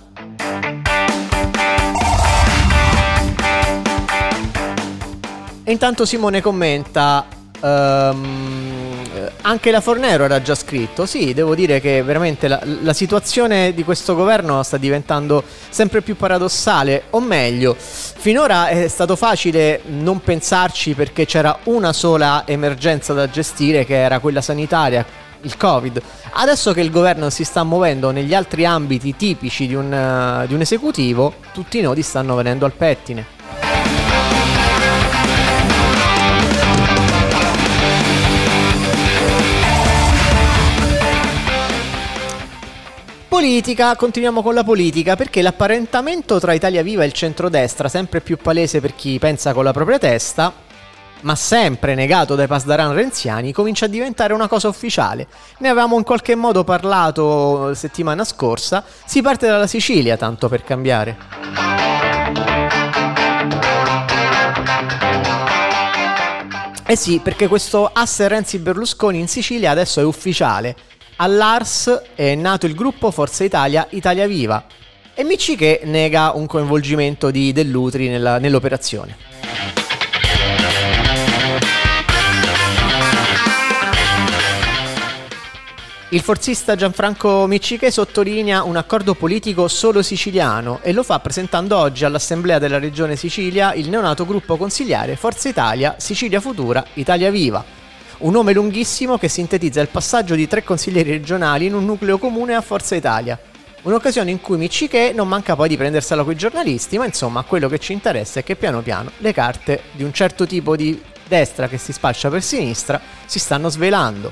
E 5.68 5.72
intanto 5.72 6.06
Simone 6.06 6.42
commenta. 6.42 7.26
Um, 7.60 8.94
anche 9.42 9.72
la 9.72 9.82
Fornero 9.82 10.24
era 10.24 10.40
già 10.40 10.54
scritto. 10.54 11.08
Sì, 11.08 11.34
devo 11.34 11.56
dire 11.56 11.82
che 11.82 12.04
veramente 12.04 12.48
la, 12.48 12.62
la, 12.84 12.94
situazione 12.94 13.74
di 13.74 13.84
questo 13.84 14.14
governo 14.14 14.62
sta 14.62 14.78
diventando 14.78 15.44
sempre 15.70 16.02
più 16.02 16.16
paradossale. 16.16 17.06
O 17.12 17.20
meglio, 17.20 17.76
finora 17.78 18.68
è 18.68 18.88
stato 18.88 19.16
facile 19.16 19.82
non 19.88 20.22
pensarci 20.22 20.94
perché 20.94 21.26
c'era 21.26 21.58
una 21.64 21.94
sola 21.94 22.44
emergenza 22.46 23.14
da 23.14 23.28
gestire, 23.28 23.86
che 23.86 23.96
era 23.96 24.20
quella 24.20 24.42
sanitaria, 24.42 25.04
il 25.42 25.58
Covid. 25.58 26.00
Adesso 26.34 26.74
che 26.74 26.82
il 26.82 26.92
governo 26.92 27.32
si 27.32 27.44
sta 27.44 27.64
muovendo 27.64 28.12
negli 28.12 28.36
altri 28.36 28.66
ambiti 28.66 29.16
tipici 29.16 29.66
di 29.66 29.74
un, 29.74 29.92
uh, 29.92 30.46
di 30.46 30.54
un 30.54 30.62
esecutivo, 30.62 31.34
tutti 31.54 31.80
i 31.80 31.82
nodi 31.82 32.04
stanno 32.04 32.36
venendo 32.36 32.66
al 32.66 32.74
pettine. 32.74 33.35
Politica, 43.36 43.98
continuiamo 43.98 44.42
con 44.42 44.54
la 44.54 44.64
politica 44.64 45.18
perché 45.18 45.42
l'apparentamento 45.42 46.40
tra 46.40 46.54
Italia 46.54 46.82
Viva 46.82 47.04
e 47.04 47.08
il 47.08 47.12
centrodestra, 47.12 47.90
sempre 47.90 48.22
più 48.22 48.38
palese 48.38 48.80
per 48.80 48.96
chi 48.96 49.20
pensa 49.20 49.52
con 49.52 49.66
la 49.66 49.74
propria 49.74 50.00
testa, 50.00 50.54
ma 51.20 51.36
sempre 51.36 51.96
negato 51.96 52.36
dai 52.36 52.48
pasdaran 52.48 52.94
renziani, 52.94 53.52
comincia 53.52 53.86
a 53.86 53.90
diventare 53.90 54.32
una 54.32 54.48
cosa 54.48 54.70
ufficiale. 54.70 55.28
Ne 55.58 55.68
avevamo 55.68 55.98
in 55.98 56.06
qualche 56.06 56.34
modo 56.34 56.64
parlato 56.64 57.74
settimana 57.74 58.24
scorsa, 58.24 58.86
si 59.04 59.22
parte 59.22 59.48
dalla 59.48 59.68
Sicilia, 59.68 60.16
tanto 60.16 60.48
per 60.48 60.64
cambiare. 60.64 61.18
Eh 66.88 66.96
sì, 66.96 67.20
perché 67.20 67.50
questo 67.50 67.90
asse 67.92 68.30
Renzi 68.30 68.60
Berlusconi 68.60 69.20
in 69.20 69.28
Sicilia 69.28 69.72
adesso 69.72 70.00
è 70.00 70.04
ufficiale. 70.06 70.76
All'Ars 71.18 72.02
è 72.14 72.36
nato 72.36 72.66
il 72.66 72.76
gruppo 72.76 73.10
Forza 73.10 73.46
Italia 73.46 73.88
Italia 73.92 74.28
Viva 74.28 74.66
e 75.14 75.24
Micciche 75.24 75.80
nega 75.86 76.32
un 76.36 76.46
coinvolgimento 76.46 77.32
di 77.32 77.54
Dell'Utri 77.54 78.10
nella, 78.10 78.38
nell'operazione. 78.38 79.16
Il 86.10 86.22
forzista 86.22 86.76
Gianfranco 86.76 87.46
Micciche 87.48 87.92
sottolinea 87.92 88.64
un 88.64 88.76
accordo 88.76 89.14
politico 89.14 89.70
solo 89.70 90.02
siciliano 90.02 90.80
e 90.82 90.92
lo 90.92 91.04
fa 91.04 91.20
presentando 91.20 91.78
oggi 91.78 92.04
all'Assemblea 92.04 92.60
della 92.60 92.78
Regione 92.78 93.16
Sicilia 93.16 93.74
il 93.74 93.90
neonato 93.90 94.26
gruppo 94.26 94.58
consigliare 94.58 95.16
Forza 95.16 95.48
Italia, 95.48 95.96
Sicilia 95.98 96.42
Futura, 96.42 96.86
Italia 96.96 97.32
Viva. 97.32 97.75
Un 98.18 98.32
nome 98.32 98.54
lunghissimo 98.54 99.18
che 99.18 99.28
sintetizza 99.28 99.82
il 99.82 99.90
passaggio 99.90 100.36
di 100.36 100.48
tre 100.48 100.64
consiglieri 100.64 101.12
regionali 101.12 101.66
in 101.66 101.74
un 101.74 101.84
nucleo 101.84 102.18
comune 102.18 102.56
a 102.56 102.62
Forza 102.62 102.96
Italia. 102.96 103.38
Un'occasione 103.82 104.32
in 104.32 104.40
cui 104.40 104.58
Micciche 104.58 105.12
non 105.14 105.28
manca 105.28 105.56
poi 105.56 105.68
di 105.68 105.76
prendersela 105.76 106.24
con 106.24 106.32
i 106.32 106.38
giornalisti, 106.38 106.98
ma 106.98 107.06
insomma 107.06 107.44
quello 107.44 107.68
che 107.68 107.78
ci 107.78 107.92
interessa 107.92 108.40
è 108.40 108.44
che 108.44 108.56
piano 108.56 108.82
piano 108.82 109.12
le 109.18 109.34
carte 109.34 109.84
di 109.92 110.04
un 110.04 110.14
certo 110.14 110.48
tipo 110.48 110.78
di 110.78 111.00
destra 111.28 111.68
che 111.68 111.78
si 111.78 111.92
spaccia 111.92 112.30
per 112.30 112.42
sinistra 112.42 113.02
si 113.26 113.38
stanno 113.38 113.68
svelando. 113.68 114.32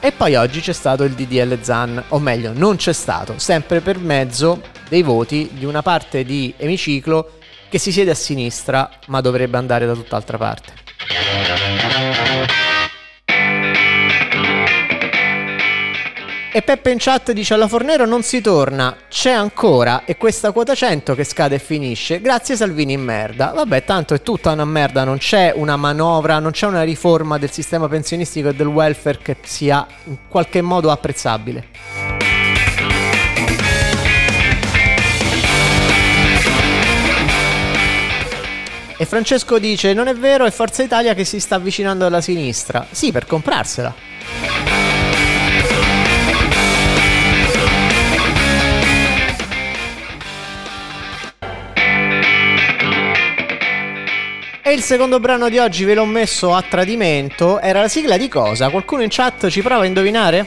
E 0.00 0.12
poi 0.12 0.34
oggi 0.34 0.60
c'è 0.60 0.72
stato 0.72 1.04
il 1.04 1.12
DDL 1.12 1.62
Zan, 1.62 2.02
o 2.08 2.18
meglio, 2.18 2.52
non 2.52 2.76
c'è 2.76 2.92
stato, 2.92 3.34
sempre 3.38 3.80
per 3.80 3.98
mezzo 3.98 4.60
dei 4.92 5.00
voti 5.00 5.48
di 5.54 5.64
una 5.64 5.80
parte 5.80 6.22
di 6.22 6.52
emiciclo 6.54 7.38
che 7.70 7.78
si 7.78 7.90
siede 7.90 8.10
a 8.10 8.14
sinistra, 8.14 8.90
ma 9.06 9.22
dovrebbe 9.22 9.56
andare 9.56 9.86
da 9.86 9.94
tutt'altra 9.94 10.36
parte. 10.36 10.74
E 16.52 16.60
Peppe 16.60 16.90
in 16.90 16.98
chat 16.98 17.32
dice 17.32 17.54
alla 17.54 17.68
Fornero 17.68 18.04
non 18.04 18.22
si 18.22 18.42
torna, 18.42 18.94
c'è 19.08 19.30
ancora 19.30 20.04
e 20.04 20.18
questa 20.18 20.52
quota 20.52 20.74
100 20.74 21.14
che 21.14 21.24
scade 21.24 21.54
e 21.54 21.58
finisce, 21.58 22.20
grazie 22.20 22.54
Salvini 22.54 22.92
in 22.92 23.02
merda. 23.02 23.52
Vabbè, 23.54 23.84
tanto 23.84 24.12
è 24.12 24.20
tutta 24.20 24.50
una 24.50 24.66
merda, 24.66 25.04
non 25.04 25.16
c'è 25.16 25.54
una 25.56 25.76
manovra, 25.76 26.38
non 26.38 26.50
c'è 26.50 26.66
una 26.66 26.82
riforma 26.82 27.38
del 27.38 27.50
sistema 27.50 27.88
pensionistico 27.88 28.50
e 28.50 28.54
del 28.54 28.66
welfare 28.66 29.20
che 29.22 29.38
sia 29.40 29.86
in 30.04 30.18
qualche 30.28 30.60
modo 30.60 30.90
apprezzabile. 30.90 32.21
E 39.02 39.04
Francesco 39.04 39.58
dice: 39.58 39.94
Non 39.94 40.06
è 40.06 40.14
vero, 40.14 40.44
è 40.44 40.50
Forza 40.52 40.84
Italia 40.84 41.12
che 41.12 41.24
si 41.24 41.40
sta 41.40 41.56
avvicinando 41.56 42.06
alla 42.06 42.20
sinistra. 42.20 42.86
Sì, 42.88 43.10
per 43.10 43.26
comprarsela. 43.26 43.92
E 54.62 54.72
il 54.72 54.82
secondo 54.82 55.18
brano 55.18 55.48
di 55.48 55.58
oggi 55.58 55.82
ve 55.82 55.94
l'ho 55.94 56.04
messo 56.04 56.54
a 56.54 56.62
tradimento. 56.62 57.58
Era 57.58 57.80
la 57.80 57.88
sigla 57.88 58.16
di 58.16 58.28
cosa? 58.28 58.68
Qualcuno 58.68 59.02
in 59.02 59.08
chat 59.10 59.48
ci 59.48 59.62
prova 59.62 59.82
a 59.82 59.86
indovinare? 59.86 60.46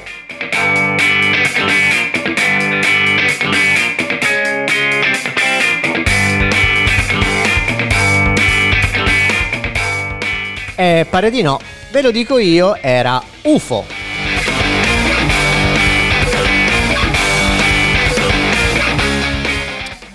Eh, 10.76 11.06
pare 11.10 11.30
di 11.30 11.42
no. 11.42 11.60
Ve 11.92 12.02
lo 12.02 12.12
dico 12.12 12.38
io, 12.38 12.76
era 12.82 13.22
UFO. 13.44 13.86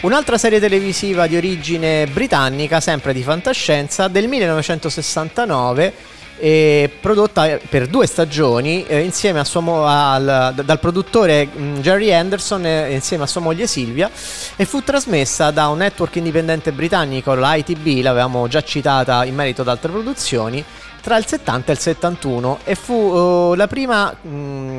Un'altra 0.03 0.39
serie 0.39 0.61
televisiva 0.61 1.27
di 1.27 1.37
origine 1.37 2.07
britannica, 2.07 2.81
sempre 2.81 3.13
di 3.13 3.23
fantascienza, 3.23 4.09
del 4.09 4.29
1969 4.29 5.93
eh, 6.41 6.91
prodotta 7.01 7.59
per 7.69 7.87
due 7.87 8.07
stagioni 8.07 8.85
eh, 8.87 9.01
insieme 9.01 9.43
mo- 9.61 9.85
al, 9.85 10.55
dal 10.65 10.79
produttore 10.81 11.47
mh, 11.47 11.63
mm, 11.63 11.77
Jerry 11.77 12.13
Anderson 12.13 12.65
eh, 12.65 12.95
insieme 12.95 13.25
a 13.25 13.27
sua 13.27 13.43
moglie 13.43 13.67
Silvia 13.67 14.11
e 14.57 14.65
fu 14.65 14.83
trasmessa 14.83 15.51
da 15.51 15.69
un 15.69 15.79
network 15.79 16.17
indipendente 16.17 16.73
britannico, 16.73 17.35
la 17.35 17.59
l'avevamo 18.03 18.49
già 18.49 18.63
citata 18.63 19.25
in 19.25 19.35
merito 19.35 19.61
ad 19.61 19.69
altre 19.69 19.91
produzioni, 19.91 20.65
tra 21.03 21.17
il 21.17 21.27
70 21.27 21.71
e 21.71 21.75
il 21.75 21.81
71 21.81 22.59
e 22.65 22.75
fu 22.75 22.95
uh, 22.95 23.55
la 23.55 23.67
prima 23.67 24.11
mh, 24.11 24.29
mm, 24.29 24.79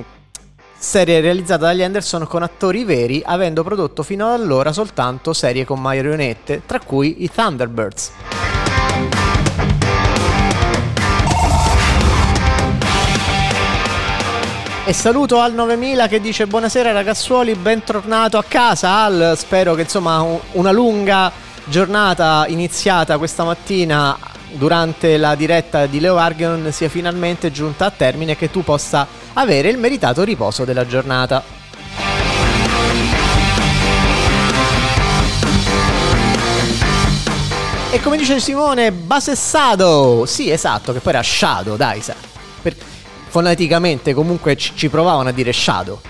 serie 0.78 1.22
realizzata 1.22 1.68
dagli 1.68 1.84
Anderson 1.84 2.26
con 2.26 2.42
attori 2.42 2.84
veri, 2.84 3.22
avendo 3.24 3.64
prodotto 3.64 4.02
fino 4.02 4.28
ad 4.28 4.40
allora 4.40 4.74
soltanto 4.74 5.32
serie 5.32 5.64
con 5.64 5.80
marionette, 5.80 6.64
tra 6.66 6.80
cui 6.80 7.24
i 7.24 7.30
Thunderbirds. 7.32 8.31
E 14.84 14.94
saluto 14.94 15.40
Al 15.40 15.54
9000 15.54 16.08
che 16.08 16.20
dice 16.20 16.48
buonasera 16.48 16.92
ragazzuoli, 16.92 17.54
bentornato 17.54 18.40
a 18.40 18.44
casa 18.44 19.04
Al, 19.04 19.36
spero 19.38 19.76
che 19.76 19.84
insomma 19.84 20.26
una 20.54 20.72
lunga 20.72 21.32
giornata 21.66 22.46
iniziata 22.48 23.20
questa 23.20 23.44
mattina 23.44 24.18
durante 24.54 25.18
la 25.18 25.36
diretta 25.36 25.86
di 25.86 26.00
Leo 26.00 26.18
Argon 26.18 26.72
sia 26.72 26.90
finalmente 26.90 27.52
giunta 27.52 27.86
a 27.86 27.92
termine 27.92 28.32
e 28.32 28.36
che 28.36 28.50
tu 28.50 28.64
possa 28.64 29.06
avere 29.34 29.70
il 29.70 29.78
meritato 29.78 30.24
riposo 30.24 30.66
della 30.66 30.88
giornata. 30.88 31.44
E 37.92 38.00
come 38.02 38.18
dice 38.18 38.40
Simone, 38.40 38.92
Basessado! 38.92 40.26
Sì, 40.26 40.50
esatto, 40.50 40.92
che 40.92 41.00
poi 41.00 41.14
era 41.14 41.22
Shadow, 41.22 41.76
dai, 41.76 42.02
sa. 42.02 42.16
Per, 42.62 42.76
foneticamente 43.32 44.14
comunque 44.14 44.58
ci, 44.58 44.74
ci 44.76 44.90
provavano 44.90 45.30
a 45.30 45.32
dire 45.32 45.54
Shadow. 45.54 46.02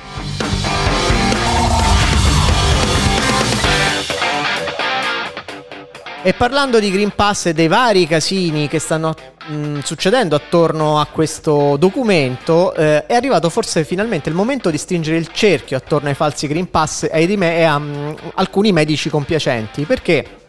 E 6.24 6.34
parlando 6.34 6.80
di 6.80 6.92
Green 6.92 7.14
Pass 7.16 7.48
e 7.48 7.54
dei 7.54 7.68
vari 7.68 8.08
casini 8.08 8.68
che 8.68 8.80
stanno 8.80 9.14
mh, 9.48 9.54
mm, 9.54 9.80
succedendo 9.80 10.36
attorno 10.36 11.00
a 11.00 11.06
questo 11.06 11.78
documento, 11.78 12.74
eh, 12.74 13.06
è 13.06 13.14
arrivato 13.14 13.50
forse 13.50 13.84
finalmente 13.84 14.30
il 14.30 14.36
momento 14.36 14.72
di 14.72 14.78
stringere 14.80 15.18
il 15.18 15.30
cerchio 15.32 15.78
attorno 15.78 16.10
ai 16.10 16.16
falsi 16.16 16.48
Green 16.48 16.70
Pass 16.72 17.08
e, 17.12 17.38
me- 17.38 17.58
e 17.58 17.64
a 17.64 17.76
um, 17.76 18.16
alcuni 18.36 18.72
medici 18.72 19.10
compiacenti, 19.10 19.86
perché 19.86 20.41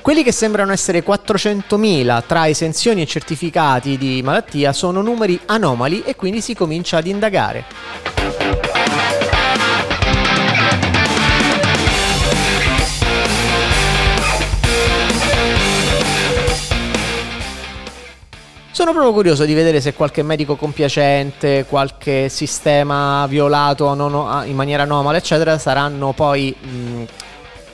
quelli 0.00 0.22
che 0.22 0.32
sembrano 0.32 0.72
essere 0.72 1.04
400.000 1.04 2.22
tra 2.26 2.48
esenzioni 2.48 3.02
e 3.02 3.06
certificati 3.06 3.98
di 3.98 4.22
malattia 4.22 4.72
sono 4.72 5.02
numeri 5.02 5.38
anomali 5.46 6.02
e 6.02 6.16
quindi 6.16 6.40
si 6.40 6.54
comincia 6.54 6.98
ad 6.98 7.06
indagare. 7.06 7.64
Sono 18.72 18.92
proprio 18.92 19.12
curioso 19.12 19.44
di 19.44 19.52
vedere 19.52 19.82
se 19.82 19.92
qualche 19.92 20.22
medico 20.22 20.56
compiacente, 20.56 21.66
qualche 21.68 22.30
sistema 22.30 23.26
violato 23.26 23.92
in 24.46 24.54
maniera 24.54 24.84
anomala, 24.84 25.18
eccetera, 25.18 25.58
saranno 25.58 26.12
poi 26.12 26.56
mh, 26.58 27.02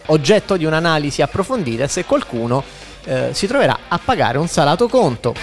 oggetto 0.06 0.56
di 0.56 0.64
un'analisi 0.64 1.22
approfondita 1.22 1.84
e 1.84 1.88
se 1.88 2.04
qualcuno 2.04 2.62
eh, 3.04 3.30
si 3.32 3.46
troverà 3.46 3.78
a 3.88 4.00
pagare 4.02 4.38
un 4.38 4.48
salato 4.48 4.88
conto. 4.88 5.34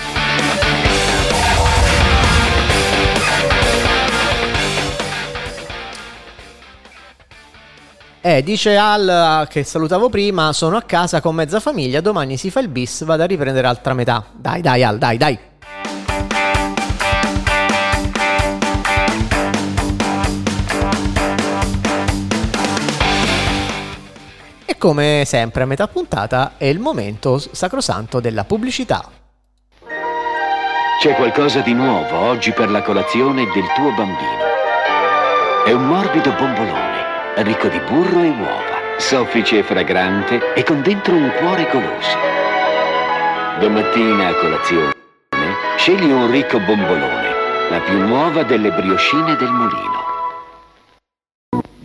Eh, 8.26 8.42
dice 8.42 8.78
Al 8.78 9.48
che 9.50 9.66
salutavo 9.66 10.08
prima, 10.08 10.54
sono 10.54 10.78
a 10.78 10.82
casa 10.82 11.20
con 11.20 11.36
mezza 11.36 11.60
famiglia, 11.60 12.00
domani 12.00 12.38
si 12.38 12.50
fa 12.50 12.62
il 12.62 12.70
bis, 12.70 13.04
vado 13.04 13.24
a 13.24 13.26
riprendere 13.26 13.68
altra 13.68 13.94
metà. 13.94 14.26
Dai, 14.34 14.62
dai 14.62 14.82
Al, 14.82 14.98
dai, 14.98 15.18
dai. 15.18 15.38
Come 24.84 25.24
sempre 25.26 25.64
a 25.64 25.66
metà 25.66 25.88
puntata 25.88 26.56
è 26.58 26.66
il 26.66 26.78
momento 26.78 27.38
sacrosanto 27.38 28.20
della 28.20 28.44
pubblicità. 28.44 29.10
C'è 31.00 31.16
qualcosa 31.16 31.62
di 31.62 31.72
nuovo 31.72 32.18
oggi 32.18 32.52
per 32.52 32.70
la 32.70 32.82
colazione 32.82 33.46
del 33.46 33.64
tuo 33.76 33.94
bambino. 33.94 34.44
È 35.64 35.72
un 35.72 35.88
morbido 35.88 36.34
bombolone, 36.34 36.98
ricco 37.44 37.70
di 37.70 37.80
burro 37.80 38.24
e 38.24 38.28
uova, 38.28 38.98
soffice 38.98 39.60
e 39.60 39.64
fragrante 39.64 40.54
e 40.54 40.66
con 40.66 40.82
dentro 40.82 41.14
un 41.14 41.32
cuore 41.38 41.66
goloso. 41.72 42.18
Domattina 43.62 44.28
a 44.28 44.36
colazione, 44.36 44.94
scegli 45.78 46.12
un 46.12 46.30
ricco 46.30 46.60
bombolone, 46.60 47.70
la 47.70 47.80
più 47.80 48.06
nuova 48.06 48.44
delle 48.44 48.70
brioscine 48.70 49.38
del 49.38 49.50
mulino. 49.50 50.03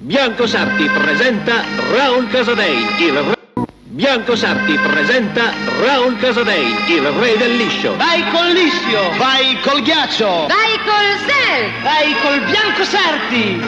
Bianco 0.00 0.46
Sarti 0.46 0.84
presenta 0.84 1.64
Raul 1.90 2.28
Casadei, 2.28 2.86
il 3.00 3.12
re... 3.14 3.34
Bianco 3.82 4.36
Sarti 4.36 4.74
presenta 4.74 5.52
Raul 5.80 6.16
Casadei, 6.18 6.72
il 6.86 7.02
re 7.02 7.36
del 7.36 7.56
liscio. 7.56 7.96
Vai 7.96 8.22
col 8.30 8.52
liscio! 8.52 9.10
Vai 9.16 9.58
col 9.60 9.82
ghiaccio! 9.82 10.46
Vai 10.46 10.78
col 10.84 11.18
sel! 11.26 11.70
Vai 11.82 12.14
col 12.22 12.40
Bianco 12.44 12.84
Sarti! 12.84 13.60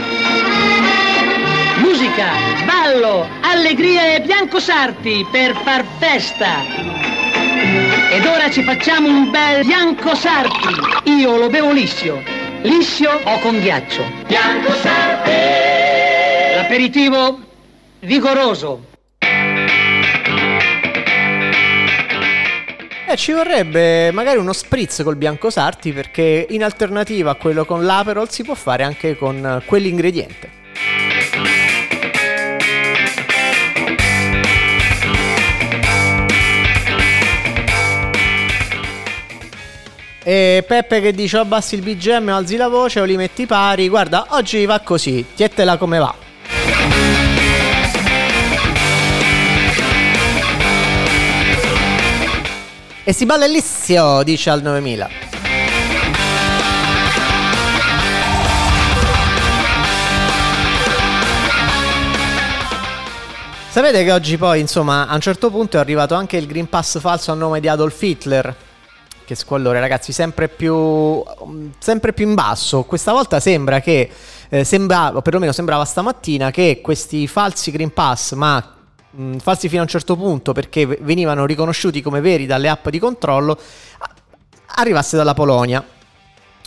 Musica, 1.79 2.29
ballo, 2.65 3.29
allegria 3.41 4.15
e 4.15 4.21
Bianco 4.21 4.61
Sarti 4.61 5.27
per 5.33 5.57
far 5.65 5.85
festa! 5.99 6.63
Ed 8.09 8.25
ora 8.25 8.49
ci 8.53 8.63
facciamo 8.63 9.09
un 9.09 9.33
bel 9.33 9.67
Bianco 9.67 10.15
Sarti! 10.15 11.11
Io 11.11 11.37
lo 11.37 11.49
bevo 11.49 11.73
liscio, 11.73 12.23
liscio 12.63 13.21
o 13.25 13.39
con 13.41 13.59
ghiaccio. 13.59 14.05
Bianco 14.29 14.73
Sarti! 14.75 15.90
L'aperitivo 16.71 17.41
vigoroso. 17.99 18.85
Eh, 23.09 23.17
ci 23.17 23.33
vorrebbe 23.33 24.13
magari 24.13 24.39
uno 24.39 24.53
spritz 24.53 25.03
col 25.03 25.17
bianco 25.17 25.51
sarti 25.51 25.93
perché 25.93 26.47
in 26.51 26.63
alternativa 26.63 27.33
a 27.33 27.35
quello 27.35 27.65
con 27.65 27.85
l'Aperol 27.85 28.31
si 28.31 28.45
può 28.45 28.55
fare 28.55 28.85
anche 28.85 29.17
con 29.17 29.61
quell'ingrediente. 29.67 30.51
E 40.23 40.65
Peppe 40.65 41.01
che 41.01 41.13
dice 41.13 41.39
o 41.39 41.41
abbassi 41.41 41.75
il 41.75 41.83
BGM 41.83 42.29
o 42.29 42.37
alzi 42.37 42.55
la 42.55 42.69
voce 42.69 43.01
o 43.01 43.05
li 43.05 43.17
metti 43.17 43.45
pari. 43.47 43.89
Guarda, 43.89 44.27
oggi 44.29 44.65
va 44.67 44.79
così, 44.79 45.27
tietela 45.35 45.77
come 45.77 45.99
va. 45.99 46.29
E 53.11 53.13
si 53.13 53.27
balla 53.27 53.45
Elissio, 53.45 54.23
dice 54.23 54.51
al 54.51 54.63
9000. 54.63 55.09
Sapete 63.69 64.05
che 64.05 64.13
oggi 64.13 64.37
poi, 64.37 64.61
insomma, 64.61 65.09
a 65.09 65.15
un 65.17 65.21
certo 65.21 65.51
punto 65.51 65.77
è 65.77 65.81
arrivato 65.81 66.15
anche 66.15 66.37
il 66.37 66.47
Green 66.47 66.69
Pass 66.69 67.01
falso 67.01 67.33
a 67.33 67.35
nome 67.35 67.59
di 67.59 67.67
Adolf 67.67 68.01
Hitler. 68.01 68.55
Che 69.25 69.35
squallore, 69.35 69.81
ragazzi, 69.81 70.13
sempre 70.13 70.47
più, 70.47 71.21
sempre 71.81 72.13
più 72.13 72.29
in 72.29 72.35
basso. 72.35 72.85
Questa 72.85 73.11
volta 73.11 73.41
sembra 73.41 73.81
che, 73.81 74.09
eh, 74.49 74.63
sembrava, 74.63 75.17
o 75.19 75.21
perlomeno 75.21 75.51
sembrava 75.51 75.85
stamattina, 75.85 76.53
che 76.53 76.79
questi 76.81 77.27
falsi 77.27 77.73
Green 77.73 77.93
Pass, 77.93 78.35
ma 78.35 78.77
mh, 79.11 79.37
falsi 79.39 79.69
fino 79.69 79.81
a 79.81 79.85
un 79.85 79.89
certo 79.91 80.17
punto 80.17 80.53
perché 80.53 80.87
venivano 80.87 81.47
riconosciuti 81.47 82.03
come 82.03 82.21
veri 82.21 82.47
dalle 82.47 82.69
app 82.69 82.89
di 82.89 82.99
controllo, 82.99 83.59
arrivasse 84.77 85.17
dalla 85.17 85.35
Polonia. 85.35 85.85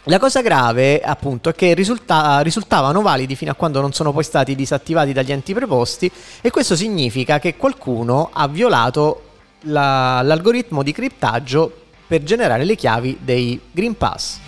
La 0.07 0.19
cosa 0.19 0.41
grave, 0.41 0.99
appunto, 0.99 1.47
è 1.49 1.55
che 1.55 1.73
risulta- 1.73 2.41
risultavano 2.41 3.01
validi 3.01 3.37
fino 3.37 3.51
a 3.51 3.55
quando 3.55 3.79
non 3.79 3.93
sono 3.93 4.11
poi 4.11 4.23
stati 4.23 4.53
disattivati 4.53 5.13
dagli 5.13 5.31
enti 5.31 5.53
preposti 5.53 6.11
e 6.41 6.51
questo 6.51 6.75
significa 6.75 7.39
che 7.39 7.55
qualcuno 7.55 8.29
ha 8.33 8.47
violato 8.49 9.21
la- 9.61 10.21
l'algoritmo 10.21 10.83
di 10.83 10.91
criptaggio 10.91 11.71
per 12.05 12.21
generare 12.23 12.65
le 12.65 12.75
chiavi 12.75 13.19
dei 13.21 13.57
Green 13.71 13.95
Pass. 13.95 14.39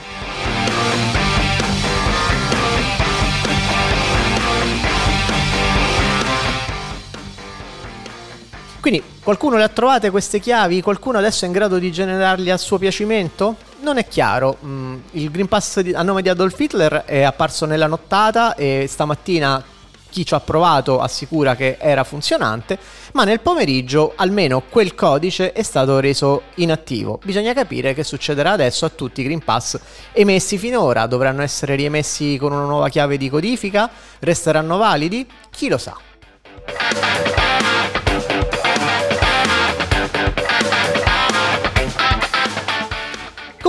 Quindi 8.86 9.02
qualcuno 9.24 9.58
le 9.58 9.63
ha 9.63 9.69
trovate 9.69 10.12
queste 10.12 10.39
chiavi? 10.39 10.84
Qualcuno 10.84 11.17
adesso 11.17 11.43
è 11.43 11.48
in 11.48 11.54
grado 11.56 11.80
di 11.80 11.91
generarli 11.91 12.52
a 12.52 12.58
suo 12.58 12.78
piacimento? 12.78 13.56
Non 13.80 13.98
è 13.98 14.08
chiaro. 14.08 14.58
Mm, 14.63 14.98
il 15.13 15.32
Green 15.32 15.48
Pass 15.48 15.82
a 15.91 16.04
nome 16.04 16.21
di 16.21 16.30
Adolf 16.30 16.60
Hitler 16.60 17.02
è 17.04 17.24
apparso 17.24 17.65
nella 17.65 17.88
nottata 17.88 18.54
e 18.54 18.86
stamattina 18.88 19.63
chi 20.08 20.24
ci 20.24 20.36
ha 20.36 20.39
provato 20.39 21.02
assicura 21.02 21.56
che 21.56 21.78
era 21.80 22.04
funzionante, 22.04 22.78
ma 23.13 23.24
nel 23.24 23.39
pomeriggio 23.39 24.13
almeno 24.15 24.62
quel 24.69 24.93
codice 24.93 25.52
è 25.52 25.63
stato 25.63 26.00
reso 26.00 26.43
inattivo. 26.58 27.19
Bisogna 27.24 27.54
capire 27.54 27.95
che 27.95 28.04
succederà 28.04 28.52
adesso 28.52 28.86
a 28.86 28.89
tutti 28.89 29.21
i 29.21 29.24
Green 29.24 29.43
Pass 29.43 29.80
emessi 30.12 30.60
finora. 30.60 31.08
Dovranno 31.08 31.41
essere 31.41 31.74
riemessi 31.74 32.38
con 32.38 32.52
una 32.52 32.65
nuova 32.65 32.89
chiave 32.89 33.17
di 33.17 33.32
codifica? 33.32 33.89
Resteranno 34.19 34.78
validi? 34.78 35.28
Chi 35.50 35.69
lo 35.69 35.80
sa. 35.80 35.98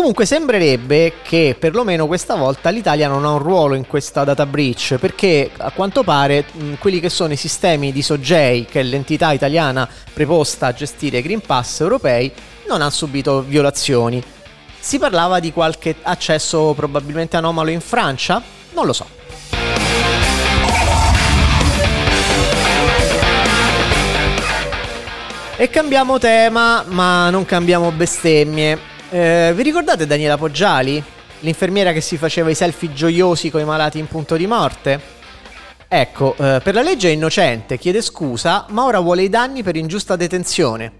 Comunque 0.06 0.32
sembrerebbe 0.32 1.14
che 1.24 1.56
perlomeno 1.58 2.06
questa 2.06 2.36
volta 2.36 2.70
l'Italia 2.70 3.08
non 3.08 3.24
ha 3.24 3.32
un 3.32 3.40
ruolo 3.40 3.74
in 3.74 3.88
questa 3.88 4.22
data 4.22 4.46
breach 4.46 4.98
perché 5.00 5.50
a 5.56 5.72
quanto 5.72 6.04
pare 6.04 6.44
mh, 6.48 6.74
quelli 6.74 7.00
che 7.00 7.08
sono 7.08 7.32
i 7.32 7.36
sistemi 7.36 7.90
di 7.90 8.02
Sogei, 8.02 8.66
che 8.66 8.78
è 8.78 8.82
l'entità 8.84 9.32
italiana 9.32 9.88
preposta 10.12 10.68
a 10.68 10.72
gestire 10.72 11.18
i 11.18 11.22
Green 11.22 11.40
Pass 11.40 11.80
europei, 11.80 12.32
non 12.68 12.82
hanno 12.82 12.90
subito 12.90 13.42
violazioni. 13.42 14.22
Si 14.78 15.00
parlava 15.00 15.40
di 15.40 15.52
qualche 15.52 15.96
accesso 16.00 16.72
probabilmente 16.74 17.36
anomalo 17.36 17.70
in 17.70 17.80
Francia? 17.80 18.40
Non 18.74 18.86
lo 18.86 18.92
so. 18.92 19.08
E 25.56 25.68
cambiamo 25.68 26.18
tema, 26.20 26.84
ma 26.86 27.28
non 27.30 27.44
cambiamo 27.44 27.90
bestemmie. 27.90 28.94
Eh, 29.16 29.54
vi 29.54 29.62
ricordate 29.62 30.06
Daniela 30.06 30.36
Poggiali? 30.36 31.02
L'infermiera 31.40 31.94
che 31.94 32.02
si 32.02 32.18
faceva 32.18 32.50
i 32.50 32.54
selfie 32.54 32.92
gioiosi 32.92 33.48
con 33.48 33.62
i 33.62 33.64
malati 33.64 33.98
in 33.98 34.08
punto 34.08 34.36
di 34.36 34.46
morte? 34.46 35.00
Ecco, 35.88 36.34
eh, 36.36 36.60
per 36.62 36.74
la 36.74 36.82
legge 36.82 37.08
è 37.08 37.12
innocente, 37.12 37.78
chiede 37.78 38.02
scusa, 38.02 38.66
ma 38.68 38.84
ora 38.84 39.00
vuole 39.00 39.22
i 39.22 39.30
danni 39.30 39.62
per 39.62 39.74
ingiusta 39.74 40.16
detenzione. 40.16 40.92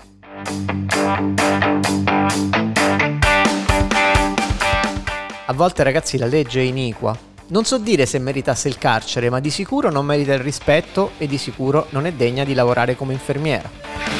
A 5.45 5.53
volte 5.53 5.83
ragazzi 5.83 6.17
la 6.17 6.25
legge 6.25 6.61
è 6.61 6.65
iniqua. 6.65 7.15
Non 7.49 7.67
so 7.67 7.77
dire 7.77 8.07
se 8.07 8.19
meritasse 8.19 8.69
il 8.69 8.79
carcere, 8.79 9.29
ma 9.29 9.41
di 9.41 9.51
sicuro 9.51 9.91
non 9.91 10.07
merita 10.07 10.33
il 10.33 10.41
rispetto 10.41 11.11
e 11.19 11.27
di 11.27 11.37
sicuro 11.37 11.89
non 11.91 12.07
è 12.07 12.13
degna 12.13 12.45
di 12.45 12.55
lavorare 12.55 12.97
come 12.97 13.13
infermiera. 13.13 14.16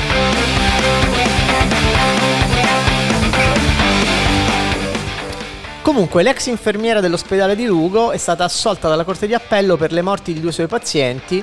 Comunque, 5.87 6.25
l'ex 6.25 6.47
infermiera 6.47 6.99
dell'ospedale 6.99 7.55
di 7.55 7.65
Lugo 7.65 8.11
è 8.11 8.17
stata 8.17 8.43
assolta 8.43 8.89
dalla 8.89 9.05
Corte 9.05 9.29
di 9.29 9.35
Appello 9.35 9.77
per 9.77 9.93
le 9.93 10.03
morti 10.03 10.33
di 10.33 10.41
due 10.41 10.51
suoi 10.51 10.67
pazienti 10.67 11.41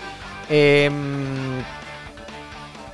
e, 0.48 0.92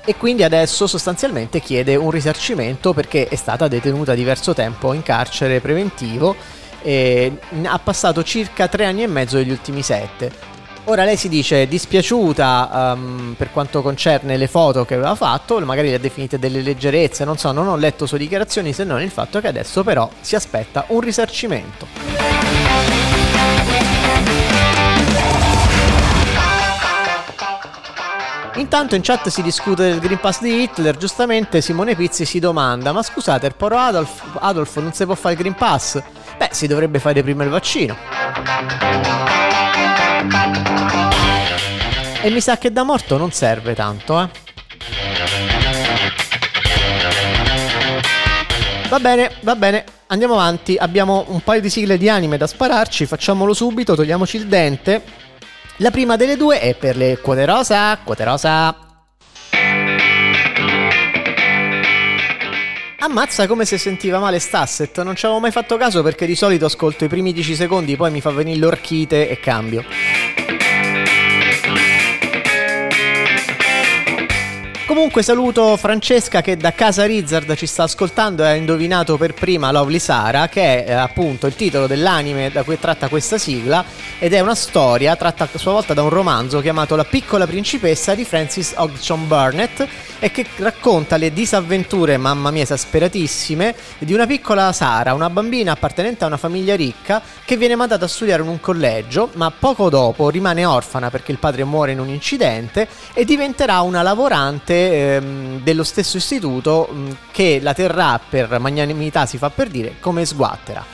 e 0.05 0.15
quindi 0.15 0.43
adesso 0.43 0.85
sostanzialmente 0.85 1.59
chiede 1.59 1.95
un 1.95 2.11
risarcimento 2.11 2.93
perché 2.93 3.27
è 3.27 3.35
stata 3.35 3.67
detenuta 3.67 4.13
diverso 4.13 4.53
tempo 4.53 4.93
in 4.93 5.01
carcere 5.01 5.59
preventivo 5.59 6.35
e 6.83 7.39
ha 7.63 7.79
passato 7.79 8.21
circa 8.23 8.67
tre 8.67 8.85
anni 8.85 9.01
e 9.01 9.07
mezzo 9.07 9.37
degli 9.37 9.49
ultimi 9.49 9.81
sette. 9.81 10.58
Ora 10.89 11.03
lei 11.03 11.17
si 11.17 11.29
dice 11.29 11.67
dispiaciuta 11.67 12.93
um, 12.95 13.35
per 13.37 13.51
quanto 13.51 13.83
concerne 13.83 14.37
le 14.37 14.47
foto 14.47 14.85
che 14.85 14.95
aveva 14.95 15.13
fatto, 15.13 15.59
magari 15.59 15.89
le 15.89 15.95
ha 15.95 15.99
definite 15.99 16.39
delle 16.39 16.63
leggerezze, 16.63 17.23
non 17.25 17.37
so, 17.37 17.51
non 17.51 17.67
ho 17.67 17.75
letto 17.75 18.07
sue 18.07 18.17
dichiarazioni 18.17 18.73
se 18.73 18.85
non 18.85 18.99
il 18.99 19.11
fatto 19.11 19.39
che 19.39 19.45
adesso 19.45 19.83
però 19.83 20.09
si 20.19 20.33
aspetta 20.35 20.85
un 20.87 20.99
risarcimento. 21.01 21.85
Intanto 28.55 28.95
in 28.95 29.03
chat 29.03 29.29
si 29.29 29.43
discute 29.43 29.83
del 29.83 29.99
Green 29.99 30.19
Pass 30.19 30.41
di 30.41 30.63
Hitler, 30.63 30.97
giustamente 30.97 31.61
Simone 31.61 31.95
Pizzi 31.95 32.25
si 32.25 32.39
domanda, 32.39 32.91
ma 32.93 33.03
scusate, 33.03 33.45
il 33.45 33.53
poro 33.55 33.77
Adolf, 33.77 34.23
Adolf 34.39 34.75
non 34.77 34.91
si 34.91 35.05
può 35.05 35.13
fare 35.13 35.35
il 35.35 35.39
Green 35.39 35.53
Pass? 35.53 36.01
Beh, 36.35 36.49
si 36.51 36.65
dovrebbe 36.65 36.97
fare 36.97 37.21
prima 37.21 37.43
il 37.43 37.51
vaccino. 37.51 37.95
E 42.21 42.29
mi 42.29 42.41
sa 42.41 42.57
che 42.57 42.71
da 42.71 42.83
morto 42.83 43.17
non 43.17 43.31
serve 43.31 43.73
tanto, 43.73 44.21
eh. 44.21 44.29
Va 48.89 48.99
bene, 48.99 49.31
va 49.41 49.55
bene, 49.55 49.83
andiamo 50.07 50.33
avanti. 50.33 50.75
Abbiamo 50.75 51.25
un 51.29 51.41
paio 51.41 51.61
di 51.61 51.69
sigle 51.69 51.97
di 51.97 52.09
anime 52.09 52.37
da 52.37 52.47
spararci, 52.47 53.05
facciamolo 53.05 53.53
subito, 53.53 53.95
togliamoci 53.95 54.35
il 54.35 54.47
dente. 54.47 55.01
La 55.77 55.91
prima 55.91 56.17
delle 56.17 56.35
due 56.35 56.59
è 56.59 56.75
per 56.75 56.97
le 56.97 57.19
quote 57.19 57.45
rosa, 57.45 57.97
quote 58.03 58.23
rosa. 58.25 58.75
Ammazza 63.01 63.47
come 63.47 63.63
se 63.63 63.77
sentiva 63.77 64.19
male 64.19 64.39
Stasset, 64.39 65.01
non 65.03 65.15
ci 65.15 65.25
avevo 65.25 65.39
mai 65.39 65.51
fatto 65.51 65.77
caso 65.77 66.03
perché 66.03 66.25
di 66.25 66.35
solito 66.35 66.65
ascolto 66.65 67.05
i 67.05 67.07
primi 67.07 67.31
10 67.31 67.55
secondi, 67.55 67.95
poi 67.95 68.11
mi 68.11 68.19
fa 68.19 68.31
venire 68.31 68.59
l'orchite 68.59 69.29
e 69.29 69.39
cambio. 69.39 69.85
Comunque 74.89 75.21
saluto 75.21 75.77
Francesca 75.77 76.41
che 76.41 76.57
da 76.57 76.73
casa 76.73 77.05
Rizzard 77.05 77.53
ci 77.53 77.67
sta 77.67 77.83
ascoltando 77.83 78.43
e 78.43 78.47
ha 78.47 78.55
indovinato 78.55 79.17
per 79.17 79.35
prima 79.35 79.71
Lovely 79.71 79.99
Sara, 79.99 80.49
che 80.49 80.83
è 80.83 80.89
eh, 80.89 80.93
appunto 80.93 81.45
il 81.45 81.55
titolo 81.55 81.85
dell'anime 81.85 82.49
da 82.49 82.63
cui 82.63 82.79
tratta 82.79 83.07
questa 83.07 83.37
sigla 83.37 83.85
ed 84.17 84.33
è 84.33 84.39
una 84.39 84.55
storia 84.55 85.15
tratta 85.15 85.43
a 85.43 85.57
sua 85.59 85.73
volta 85.73 85.93
da 85.93 86.01
un 86.01 86.09
romanzo 86.09 86.59
chiamato 86.59 86.95
La 86.95 87.03
piccola 87.03 87.45
principessa 87.45 88.15
di 88.15 88.25
Francis 88.25 88.73
Hodgson 88.75 89.27
Burnett 89.27 89.87
e 90.17 90.31
che 90.31 90.47
racconta 90.57 91.17
le 91.17 91.31
disavventure, 91.31 92.17
mamma 92.17 92.49
mia, 92.49 92.63
esasperatissime, 92.63 93.75
di 93.99 94.15
una 94.15 94.25
piccola 94.25 94.73
Sara, 94.73 95.13
una 95.13 95.29
bambina 95.29 95.71
appartenente 95.71 96.23
a 96.23 96.27
una 96.27 96.37
famiglia 96.37 96.75
ricca 96.75 97.21
che 97.45 97.57
viene 97.57 97.75
mandata 97.75 98.05
a 98.05 98.07
studiare 98.07 98.41
in 98.41 98.49
un 98.49 98.59
collegio, 98.59 99.29
ma 99.35 99.51
poco 99.51 99.89
dopo 99.89 100.29
rimane 100.29 100.65
orfana 100.65 101.11
perché 101.11 101.31
il 101.31 101.37
padre 101.37 101.63
muore 101.63 101.91
in 101.91 101.99
un 101.99 102.09
incidente 102.09 102.87
e 103.13 103.23
diventerà 103.23 103.81
una 103.81 104.01
lavorante 104.01 104.77
ehm, 104.79 105.61
dello 105.61 105.83
stesso 105.83 106.17
istituto 106.17 106.87
mh, 106.91 107.17
che 107.31 107.59
la 107.61 107.73
terrà 107.73 108.19
per 108.19 108.59
magnanimità, 108.59 109.25
si 109.25 109.37
fa 109.37 109.49
per 109.49 109.69
dire, 109.69 109.95
come 109.99 110.25
sguattera. 110.25 110.85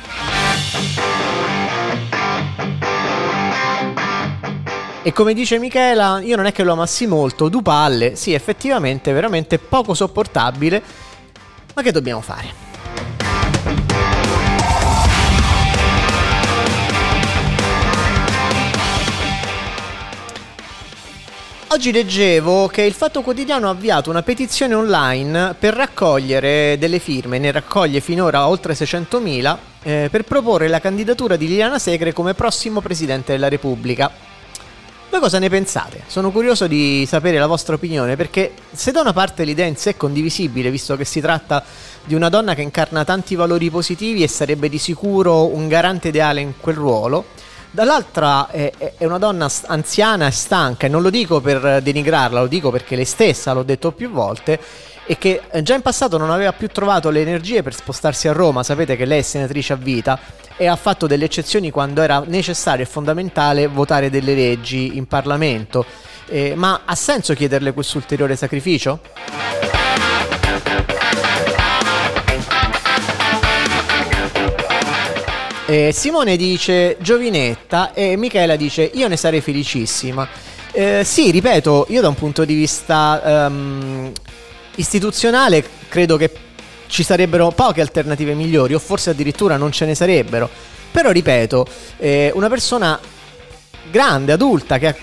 E 5.02 5.13
come 5.13 5.36
dice 5.36 5.60
Michela, 5.60 6.19
io 6.19 6.36
non 6.36 6.48
è 6.48 6.52
che 6.52 6.63
lo 6.63 6.71
amassi 6.71 7.06
molto, 7.06 7.48
du 7.48 7.62
palle, 7.62 8.15
sì, 8.15 8.34
effettivamente 8.34 9.13
veramente 9.13 9.60
poco 9.60 9.93
sopportabile, 9.93 10.82
ma 11.76 11.82
che 11.84 11.91
dobbiamo 11.91 12.21
fare? 12.21 12.64
Oggi 21.75 21.91
leggevo 21.91 22.67
che 22.67 22.83
il 22.83 22.93
Fatto 22.93 23.21
Quotidiano 23.21 23.67
ha 23.67 23.71
avviato 23.71 24.09
una 24.09 24.23
petizione 24.23 24.73
online 24.73 25.57
per 25.59 25.73
raccogliere 25.73 26.77
delle 26.79 26.99
firme, 26.99 27.38
ne 27.38 27.51
raccoglie 27.51 27.99
finora 27.99 28.47
oltre 28.47 28.71
600.000, 28.71 29.57
eh, 29.83 30.07
per 30.09 30.23
proporre 30.23 30.69
la 30.69 30.79
candidatura 30.79 31.35
di 31.35 31.49
Liliana 31.49 31.77
Segre 31.77 32.13
come 32.13 32.33
prossimo 32.33 32.79
Presidente 32.79 33.33
della 33.33 33.49
Repubblica. 33.49 34.09
Voi 35.09 35.19
cosa 35.19 35.38
ne 35.38 35.49
pensate? 35.49 36.03
Sono 36.07 36.31
curioso 36.31 36.65
di 36.65 37.05
sapere 37.05 37.39
la 37.39 37.45
vostra 37.45 37.75
opinione 37.75 38.15
perché 38.15 38.53
se 38.71 38.93
da 38.93 39.01
una 39.01 39.11
parte 39.11 39.43
l'idea 39.43 39.65
in 39.65 39.75
sé 39.75 39.91
è 39.91 39.97
condivisibile, 39.97 40.71
visto 40.71 40.95
che 40.95 41.03
si 41.03 41.19
tratta 41.19 41.61
di 42.05 42.15
una 42.15 42.29
donna 42.29 42.55
che 42.55 42.61
incarna 42.61 43.03
tanti 43.03 43.35
valori 43.35 43.69
positivi 43.69 44.23
e 44.23 44.29
sarebbe 44.29 44.69
di 44.69 44.77
sicuro 44.77 45.53
un 45.53 45.67
garante 45.67 46.07
ideale 46.07 46.39
in 46.39 46.53
quel 46.57 46.75
ruolo, 46.75 47.25
dall'altra 47.75 48.49
è, 48.49 48.71
è 48.97 49.05
una 49.05 49.19
donna 49.19 49.47
anziana 49.67 50.25
e 50.25 50.31
stanca 50.31 50.88
e 50.88 50.89
non 50.89 51.03
lo 51.03 51.11
dico 51.11 51.41
per 51.41 51.81
denigrarla, 51.83 52.39
lo 52.39 52.47
dico 52.47 52.71
perché 52.71 52.95
lei 52.95 53.05
stessa, 53.05 53.53
l'ho 53.53 53.61
detto 53.61 53.91
più 53.91 54.09
volte, 54.09 54.59
e 55.05 55.17
che 55.19 55.41
già 55.61 55.75
in 55.75 55.81
passato 55.81 56.17
non 56.17 56.31
aveva 56.31 56.53
più 56.53 56.67
trovato 56.69 57.11
le 57.11 57.21
energie 57.21 57.61
per 57.61 57.75
spostarsi 57.75 58.27
a 58.27 58.31
Roma, 58.31 58.63
sapete 58.63 58.95
che 58.95 59.05
lei 59.05 59.19
è 59.19 59.21
senatrice 59.21 59.73
a 59.73 59.75
vita 59.75 60.19
e 60.57 60.65
ha 60.65 60.75
fatto 60.75 61.05
delle 61.05 61.25
eccezioni 61.25 61.69
quando 61.69 62.01
era 62.01 62.23
necessario 62.25 62.83
e 62.83 62.88
fondamentale 62.88 63.67
votare 63.67 64.09
delle 64.09 64.33
leggi 64.33 64.97
in 64.97 65.05
Parlamento. 65.05 65.85
Eh, 66.27 66.55
ma 66.55 66.81
ha 66.85 66.95
senso 66.95 67.35
chiederle 67.35 67.73
questo 67.73 67.97
ulteriore 67.97 68.35
sacrificio? 68.35 68.99
Eh, 75.67 75.91
Simone 75.91 76.38
dice 76.38 76.95
giovinetta 76.99 77.91
e 77.91 78.15
Michela 78.17 78.56
dice 78.56 78.84
io 78.93 79.08
ne 79.08 79.17
sarei 79.17 79.41
felicissima. 79.41 80.28
Eh, 80.71 81.04
sì, 81.04 81.32
ripeto, 81.32 81.88
io 81.89 82.01
da 82.01 82.08
un 82.08 82.13
punto 82.13 82.45
di 82.45 82.54
vista 82.54 83.47
um, 83.47 84.12
istituzionale 84.75 85.65
credo 85.88 86.17
che 86.17 86.32
ci 86.86 87.01
sarebbero 87.01 87.49
poche 87.49 87.82
alternative 87.82 88.36
migliori 88.36 88.75
o 88.75 88.80
forse 88.80 89.10
addirittura 89.10 89.58
non 89.58 89.71
ce 89.71 89.86
ne 89.86 89.95
sarebbero. 89.95 90.47
Però 90.91 91.10
ripeto, 91.10 91.65
eh, 91.97 92.32
una 92.36 92.47
persona 92.47 92.99
grande, 93.89 94.34
adulta, 94.34 94.78
che 94.78 94.88
ha 94.88 94.95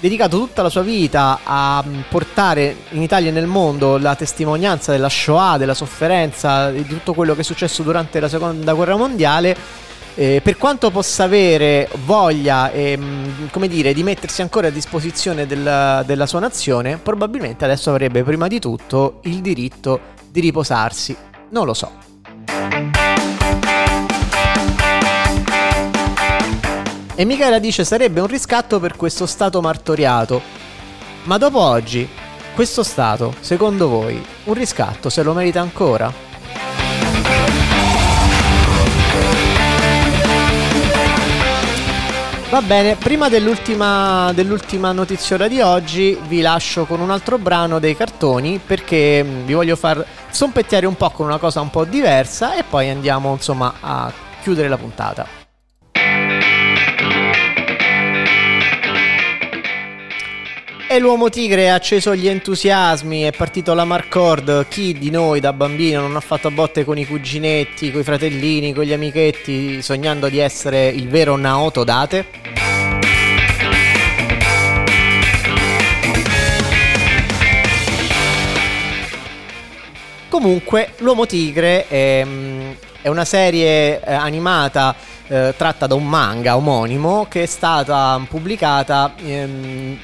dedicato 0.00 0.38
tutta 0.38 0.62
la 0.62 0.70
sua 0.70 0.82
vita 0.82 1.40
a 1.44 1.84
mm, 1.86 2.00
portare 2.08 2.74
in 2.90 3.02
Italia 3.02 3.28
e 3.28 3.32
nel 3.32 3.46
mondo 3.46 3.98
la 3.98 4.14
testimonianza 4.14 4.92
della 4.92 5.10
Shoah, 5.10 5.58
della 5.58 5.74
sofferenza, 5.74 6.70
di 6.70 6.86
tutto 6.86 7.12
quello 7.12 7.34
che 7.34 7.42
è 7.42 7.44
successo 7.44 7.82
durante 7.82 8.18
la 8.18 8.28
seconda 8.28 8.72
guerra 8.72 8.96
mondiale, 8.96 9.84
eh, 10.18 10.40
per 10.42 10.56
quanto 10.56 10.90
possa 10.90 11.24
avere 11.24 11.88
voglia 12.04 12.70
e, 12.70 12.96
mm, 12.96 13.46
come 13.52 13.68
dire, 13.68 13.92
di 13.92 14.02
mettersi 14.02 14.40
ancora 14.40 14.68
a 14.68 14.70
disposizione 14.70 15.46
della, 15.46 16.02
della 16.06 16.26
sua 16.26 16.40
nazione, 16.40 16.96
probabilmente 16.96 17.64
adesso 17.64 17.90
avrebbe 17.90 18.22
prima 18.24 18.48
di 18.48 18.58
tutto 18.58 19.20
il 19.24 19.40
diritto 19.42 20.00
di 20.30 20.40
riposarsi. 20.40 21.14
Non 21.50 21.66
lo 21.66 21.74
so. 21.74 21.92
E 27.14 27.24
Michela 27.24 27.58
dice 27.58 27.84
sarebbe 27.84 28.20
un 28.20 28.26
riscatto 28.26 28.80
per 28.80 28.96
questo 28.96 29.26
Stato 29.26 29.60
martoriato. 29.60 30.40
Ma 31.24 31.36
dopo 31.36 31.60
oggi, 31.60 32.08
questo 32.54 32.82
Stato, 32.82 33.34
secondo 33.40 33.88
voi, 33.88 34.22
un 34.44 34.54
riscatto 34.54 35.10
se 35.10 35.22
lo 35.22 35.34
merita 35.34 35.60
ancora? 35.60 36.25
Va 42.56 42.62
bene, 42.62 42.96
prima 42.96 43.28
dell'ultima, 43.28 44.32
dell'ultima 44.32 44.90
notiziola 44.90 45.46
di 45.46 45.60
oggi 45.60 46.18
vi 46.26 46.40
lascio 46.40 46.86
con 46.86 47.00
un 47.00 47.10
altro 47.10 47.36
brano 47.36 47.78
dei 47.78 47.94
cartoni 47.94 48.58
perché 48.64 49.22
mm, 49.22 49.44
vi 49.44 49.52
voglio 49.52 49.76
far 49.76 50.02
sompettiare 50.30 50.86
un 50.86 50.96
po' 50.96 51.10
con 51.10 51.26
una 51.26 51.36
cosa 51.36 51.60
un 51.60 51.68
po' 51.68 51.84
diversa 51.84 52.56
e 52.56 52.64
poi 52.64 52.88
andiamo 52.88 53.30
insomma 53.32 53.74
a 53.78 54.10
chiudere 54.40 54.68
la 54.68 54.78
puntata. 54.78 55.45
E 60.96 60.98
l'uomo 60.98 61.28
tigre 61.28 61.68
ha 61.68 61.74
acceso 61.74 62.14
gli 62.14 62.26
entusiasmi, 62.26 63.20
è 63.20 63.30
partito 63.30 63.74
la 63.74 63.84
Marcord. 63.84 64.66
Chi 64.68 64.94
di 64.94 65.10
noi 65.10 65.40
da 65.40 65.52
bambino 65.52 66.00
non 66.00 66.16
ha 66.16 66.20
fatto 66.20 66.50
botte 66.50 66.86
con 66.86 66.96
i 66.96 67.04
cuginetti, 67.04 67.90
con 67.90 68.00
i 68.00 68.02
fratellini, 68.02 68.72
con 68.72 68.84
gli 68.84 68.94
amichetti, 68.94 69.82
sognando 69.82 70.30
di 70.30 70.38
essere 70.38 70.86
il 70.88 71.06
vero 71.08 71.36
Naoto 71.36 71.84
Date? 71.84 72.24
Comunque, 80.30 80.94
l'uomo 81.00 81.26
tigre 81.26 81.86
è, 81.88 82.22
mm, 82.24 82.70
è 83.02 83.08
una 83.08 83.26
serie 83.26 84.00
eh, 84.00 84.14
animata 84.14 84.94
eh, 85.28 85.52
tratta 85.58 85.86
da 85.86 85.94
un 85.94 86.08
manga 86.08 86.56
omonimo 86.56 87.26
che 87.28 87.42
è 87.42 87.46
stata 87.46 88.18
pubblicata. 88.26 89.12
Ehm, 89.22 89.98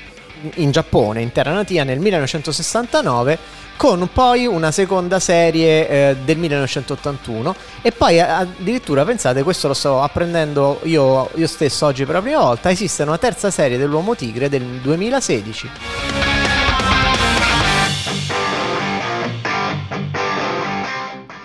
in 0.56 0.70
Giappone, 0.70 1.20
in 1.20 1.32
Terra 1.32 1.52
Natia, 1.52 1.84
nel 1.84 1.98
1969 1.98 3.60
con 3.76 4.08
poi 4.12 4.46
una 4.46 4.70
seconda 4.70 5.18
serie 5.18 5.88
eh, 5.88 6.16
del 6.24 6.36
1981 6.38 7.54
e 7.82 7.90
poi 7.90 8.20
addirittura 8.20 9.04
pensate 9.04 9.42
questo 9.42 9.68
lo 9.68 9.74
sto 9.74 10.02
apprendendo 10.02 10.80
io, 10.84 11.30
io 11.34 11.46
stesso 11.46 11.86
oggi 11.86 12.04
per 12.04 12.14
la 12.16 12.22
prima 12.22 12.38
volta. 12.38 12.70
Esiste 12.70 13.02
una 13.02 13.18
terza 13.18 13.50
serie 13.50 13.78
dell'uomo 13.78 14.14
tigre 14.14 14.48
del 14.48 14.62
2016 14.62 15.70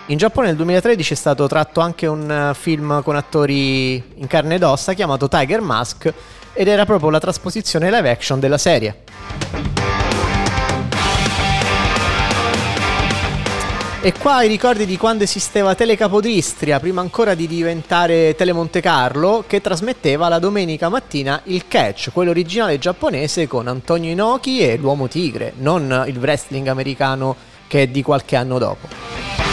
In 0.09 0.17
Giappone 0.17 0.47
nel 0.47 0.55
2013 0.55 1.13
è 1.13 1.15
stato 1.17 1.47
tratto 1.47 1.81
anche 1.81 2.07
un 2.07 2.31
eh, 2.31 2.53
film 2.53 3.03
con 3.03 3.17
attori 3.17 3.95
in 4.15 4.27
carne 4.27 4.55
ed 4.55 4.63
ossa 4.63 4.93
chiamato 4.93 5.27
Tiger 5.27 5.59
Mask 5.59 6.13
ed 6.57 6.67
era 6.67 6.85
proprio 6.85 7.11
la 7.11 7.19
trasposizione 7.19 7.91
live 7.91 8.09
action 8.09 8.39
della 8.39 8.57
serie. 8.57 9.03
E 14.01 14.13
qua 14.13 14.41
i 14.41 14.47
ricordi 14.47 14.85
di 14.85 14.97
quando 14.97 15.23
esisteva 15.23 15.75
Telecapodistria, 15.75 16.79
prima 16.79 17.01
ancora 17.01 17.35
di 17.35 17.45
diventare 17.45 18.35
Telemonte 18.35 18.81
Carlo, 18.81 19.43
che 19.45 19.61
trasmetteva 19.61 20.29
la 20.29 20.39
domenica 20.39 20.89
mattina 20.89 21.41
il 21.45 21.67
catch, 21.67 22.11
quello 22.11 22.31
originale 22.31 22.79
giapponese 22.79 23.47
con 23.47 23.67
Antonio 23.67 24.09
Inoki 24.09 24.61
e 24.61 24.77
l'Uomo 24.77 25.07
Tigre, 25.07 25.53
non 25.57 26.05
il 26.07 26.17
wrestling 26.17 26.67
americano 26.67 27.35
che 27.67 27.83
è 27.83 27.87
di 27.87 28.01
qualche 28.01 28.35
anno 28.35 28.57
dopo. 28.57 29.46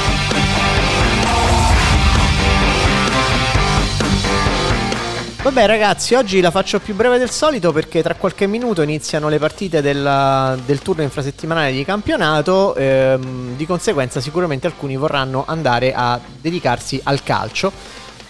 Vabbè 5.44 5.66
ragazzi, 5.66 6.14
oggi 6.14 6.40
la 6.40 6.50
faccio 6.50 6.80
più 6.80 6.94
breve 6.94 7.18
del 7.18 7.28
solito 7.28 7.70
perché 7.70 8.02
tra 8.02 8.14
qualche 8.14 8.46
minuto 8.46 8.80
iniziano 8.80 9.28
le 9.28 9.38
partite 9.38 9.82
del, 9.82 10.58
del 10.64 10.78
turno 10.78 11.02
infrasettimanale 11.02 11.70
di 11.70 11.84
campionato, 11.84 12.74
ehm, 12.74 13.54
di 13.54 13.66
conseguenza 13.66 14.20
sicuramente 14.20 14.66
alcuni 14.66 14.96
vorranno 14.96 15.44
andare 15.46 15.92
a 15.92 16.18
dedicarsi 16.40 16.98
al 17.04 17.22
calcio. 17.22 17.70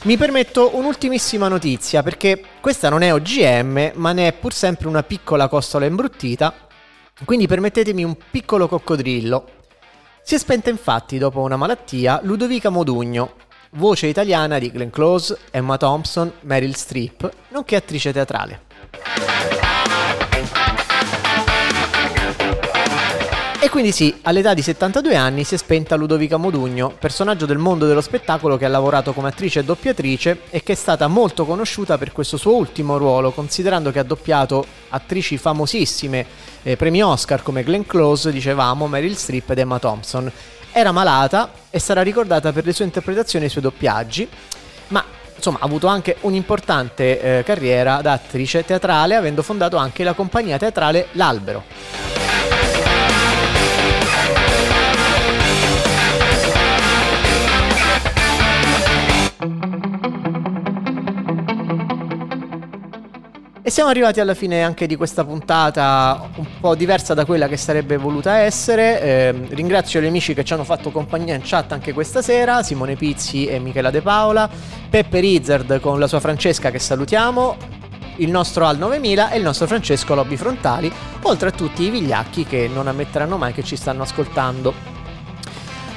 Mi 0.02 0.16
permetto 0.16 0.74
un'ultimissima 0.74 1.46
notizia 1.46 2.02
perché 2.02 2.42
questa 2.60 2.88
non 2.88 3.02
è 3.02 3.12
OGM 3.12 3.92
ma 3.94 4.10
ne 4.10 4.26
è 4.26 4.32
pur 4.32 4.52
sempre 4.52 4.88
una 4.88 5.04
piccola 5.04 5.46
costola 5.46 5.86
imbruttita, 5.86 6.52
quindi 7.24 7.46
permettetemi 7.46 8.02
un 8.02 8.16
piccolo 8.28 8.66
coccodrillo. 8.66 9.50
Si 10.20 10.34
è 10.34 10.38
spenta 10.38 10.68
infatti 10.68 11.18
dopo 11.18 11.42
una 11.42 11.56
malattia 11.56 12.18
Ludovica 12.24 12.70
Modugno, 12.70 13.34
voce 13.74 14.06
italiana 14.06 14.58
di 14.58 14.70
Glenn 14.70 14.90
Close, 14.90 15.38
Emma 15.50 15.76
Thompson, 15.76 16.30
Meryl 16.40 16.74
Streep, 16.74 17.30
nonché 17.48 17.76
attrice 17.76 18.12
teatrale. 18.12 18.62
E 23.64 23.70
quindi 23.70 23.92
sì, 23.92 24.14
all'età 24.22 24.52
di 24.52 24.60
72 24.60 25.16
anni 25.16 25.42
si 25.42 25.54
è 25.54 25.56
spenta 25.56 25.96
Ludovica 25.96 26.36
Modugno, 26.36 26.94
personaggio 26.98 27.46
del 27.46 27.56
mondo 27.56 27.86
dello 27.86 28.02
spettacolo 28.02 28.58
che 28.58 28.66
ha 28.66 28.68
lavorato 28.68 29.14
come 29.14 29.28
attrice 29.28 29.60
e 29.60 29.64
doppiatrice 29.64 30.40
e 30.50 30.62
che 30.62 30.72
è 30.72 30.76
stata 30.76 31.08
molto 31.08 31.46
conosciuta 31.46 31.96
per 31.96 32.12
questo 32.12 32.36
suo 32.36 32.56
ultimo 32.56 32.98
ruolo, 32.98 33.30
considerando 33.30 33.90
che 33.90 34.00
ha 34.00 34.02
doppiato 34.02 34.66
attrici 34.90 35.38
famosissime, 35.38 36.26
eh, 36.62 36.76
premi 36.76 37.02
Oscar 37.02 37.42
come 37.42 37.64
Glenn 37.64 37.84
Close, 37.86 38.30
dicevamo, 38.30 38.86
Meryl 38.86 39.16
Streep 39.16 39.48
ed 39.48 39.58
Emma 39.58 39.78
Thompson. 39.78 40.30
Era 40.76 40.90
malata 40.90 41.52
e 41.70 41.78
sarà 41.78 42.02
ricordata 42.02 42.50
per 42.50 42.64
le 42.64 42.72
sue 42.72 42.84
interpretazioni 42.84 43.44
e 43.44 43.46
i 43.46 43.50
suoi 43.50 43.62
doppiaggi, 43.62 44.28
ma 44.88 45.04
insomma 45.36 45.58
ha 45.60 45.64
avuto 45.66 45.86
anche 45.86 46.16
un'importante 46.22 47.38
eh, 47.38 47.42
carriera 47.44 48.00
da 48.00 48.10
attrice 48.10 48.64
teatrale, 48.64 49.14
avendo 49.14 49.42
fondato 49.42 49.76
anche 49.76 50.02
la 50.02 50.14
compagnia 50.14 50.58
teatrale 50.58 51.06
L'Albero. 51.12 51.62
E 63.66 63.70
siamo 63.70 63.88
arrivati 63.88 64.20
alla 64.20 64.34
fine 64.34 64.62
anche 64.62 64.86
di 64.86 64.94
questa 64.94 65.24
puntata 65.24 66.28
un 66.36 66.46
po' 66.60 66.74
diversa 66.74 67.14
da 67.14 67.24
quella 67.24 67.48
che 67.48 67.56
sarebbe 67.56 67.96
voluta 67.96 68.36
essere. 68.36 69.00
Eh, 69.00 69.34
ringrazio 69.54 70.02
gli 70.02 70.06
amici 70.06 70.34
che 70.34 70.44
ci 70.44 70.52
hanno 70.52 70.64
fatto 70.64 70.90
compagnia 70.90 71.34
in 71.34 71.40
chat 71.42 71.72
anche 71.72 71.94
questa 71.94 72.20
sera, 72.20 72.62
Simone 72.62 72.94
Pizzi 72.94 73.46
e 73.46 73.58
Michela 73.58 73.88
De 73.88 74.02
Paola, 74.02 74.50
Peppe 74.90 75.18
Rizzard 75.18 75.80
con 75.80 75.98
la 75.98 76.06
sua 76.06 76.20
Francesca 76.20 76.70
che 76.70 76.78
salutiamo, 76.78 77.56
il 78.16 78.30
nostro 78.30 78.66
Al 78.66 78.76
9000 78.76 79.30
e 79.30 79.38
il 79.38 79.42
nostro 79.42 79.66
Francesco 79.66 80.14
Lobby 80.14 80.36
Frontali, 80.36 80.92
oltre 81.22 81.48
a 81.48 81.52
tutti 81.52 81.84
i 81.84 81.88
vigliacchi 81.88 82.44
che 82.44 82.68
non 82.70 82.86
ammetteranno 82.86 83.38
mai 83.38 83.54
che 83.54 83.64
ci 83.64 83.76
stanno 83.76 84.02
ascoltando. 84.02 84.74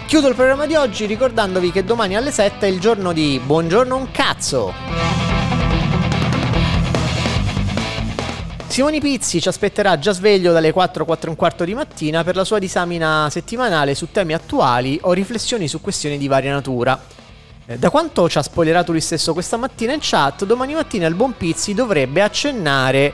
Chiudo 0.05 0.29
il 0.29 0.35
programma 0.35 0.67
di 0.67 0.75
oggi 0.75 1.05
ricordandovi 1.05 1.73
che 1.73 1.83
domani 1.83 2.15
alle 2.15 2.31
7 2.31 2.65
è 2.65 2.69
il 2.69 2.79
giorno 2.79 3.11
di 3.11 3.41
Buongiorno 3.43 3.93
un 3.93 4.09
cazzo! 4.09 5.36
Simoni 8.67 8.99
Pizzi 8.99 9.41
ci 9.41 9.47
aspetterà 9.47 9.97
già 9.97 10.11
sveglio 10.11 10.51
dalle 10.51 10.71
4, 10.71 11.03
4 11.03 11.27
e 11.27 11.29
un 11.31 11.35
quarto 11.35 11.63
di 11.63 11.73
mattina 11.73 12.23
per 12.23 12.35
la 12.35 12.43
sua 12.43 12.59
disamina 12.59 13.27
settimanale 13.31 13.95
su 13.95 14.11
temi 14.11 14.33
attuali 14.33 14.99
o 15.01 15.13
riflessioni 15.13 15.67
su 15.67 15.81
questioni 15.81 16.17
di 16.17 16.27
varia 16.27 16.51
natura. 16.53 16.99
Eh, 17.65 17.79
da 17.79 17.89
quanto 17.89 18.29
ci 18.29 18.37
ha 18.37 18.43
spoilerato 18.43 18.91
lui 18.91 19.01
stesso 19.01 19.33
questa 19.33 19.57
mattina 19.57 19.93
in 19.93 19.99
chat, 20.01 20.45
domani 20.45 20.75
mattina 20.75 21.07
il 21.07 21.15
buon 21.15 21.35
Pizzi 21.35 21.73
dovrebbe 21.73 22.21
accennare 22.21 23.13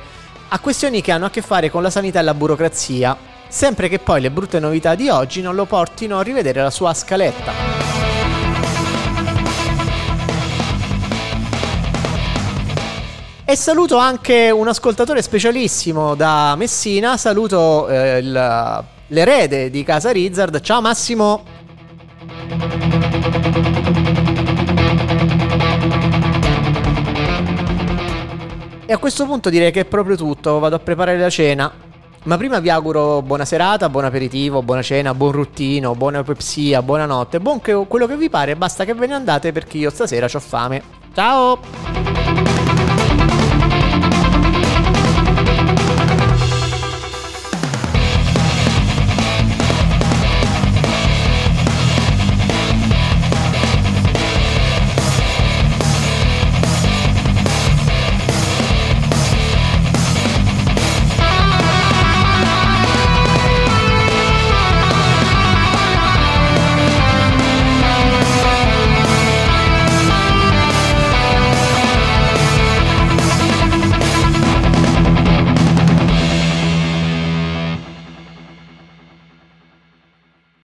a 0.50 0.60
questioni 0.60 1.02
che 1.02 1.12
hanno 1.12 1.26
a 1.26 1.30
che 1.30 1.42
fare 1.42 1.70
con 1.70 1.82
la 1.82 1.90
sanità 1.90 2.20
e 2.20 2.24
la 2.24 2.34
burocrazia, 2.34 3.16
sempre 3.48 3.88
che 3.88 4.00
poi 4.00 4.20
le 4.20 4.32
brutte 4.32 4.60
novità 4.60 4.96
di 4.96 5.08
oggi 5.08 5.42
non 5.42 5.56
lo 5.56 5.66
portino 5.66 6.20
a 6.20 6.24
rivedere 6.24 6.62
la 6.62 6.72
sua 6.72 6.94
scaletta. 6.94 8.13
E 13.54 13.56
saluto 13.56 13.98
anche 13.98 14.50
un 14.50 14.68
ascoltatore 14.68 15.22
specialissimo 15.22 16.16
da 16.16 16.56
Messina, 16.56 17.18
saluto 17.18 17.88
eh, 17.88 18.18
il, 18.18 18.84
l'erede 19.10 19.70
di 19.70 19.84
Casa 19.84 20.10
Rizzard. 20.10 20.60
Ciao 20.62 20.82
Massimo! 20.82 21.44
E 28.88 28.92
a 28.92 28.98
questo 28.98 29.28
punto 29.28 29.52
direi 29.52 29.72
che 29.72 29.82
è 29.82 29.86
proprio 29.86 30.16
tutto, 30.16 30.58
vado 30.58 30.78
a 30.78 30.80
preparare 30.80 31.20
la 31.20 31.30
cena. 31.30 31.72
Ma 32.24 32.38
prima 32.38 32.58
vi 32.60 32.72
auguro 32.72 33.22
buona 33.22 33.46
serata, 33.46 33.88
buon 33.88 34.06
aperitivo, 34.06 34.64
buona 34.64 34.82
cena, 34.82 35.14
buon 35.14 35.32
ruttino, 35.32 35.94
buona 35.94 36.24
pepsia, 36.24 36.82
buonanotte, 36.82 37.40
buon 37.40 37.62
che, 37.62 37.86
quello 37.88 38.08
che 38.08 38.18
vi 38.18 38.32
pare, 38.32 38.56
basta 38.56 38.84
che 38.84 38.96
ve 38.96 39.06
ne 39.06 39.14
andate 39.14 39.52
perché 39.52 39.78
io 39.78 39.92
stasera 39.92 40.26
ho 40.26 40.40
fame. 40.40 40.82
Ciao! 41.14 42.63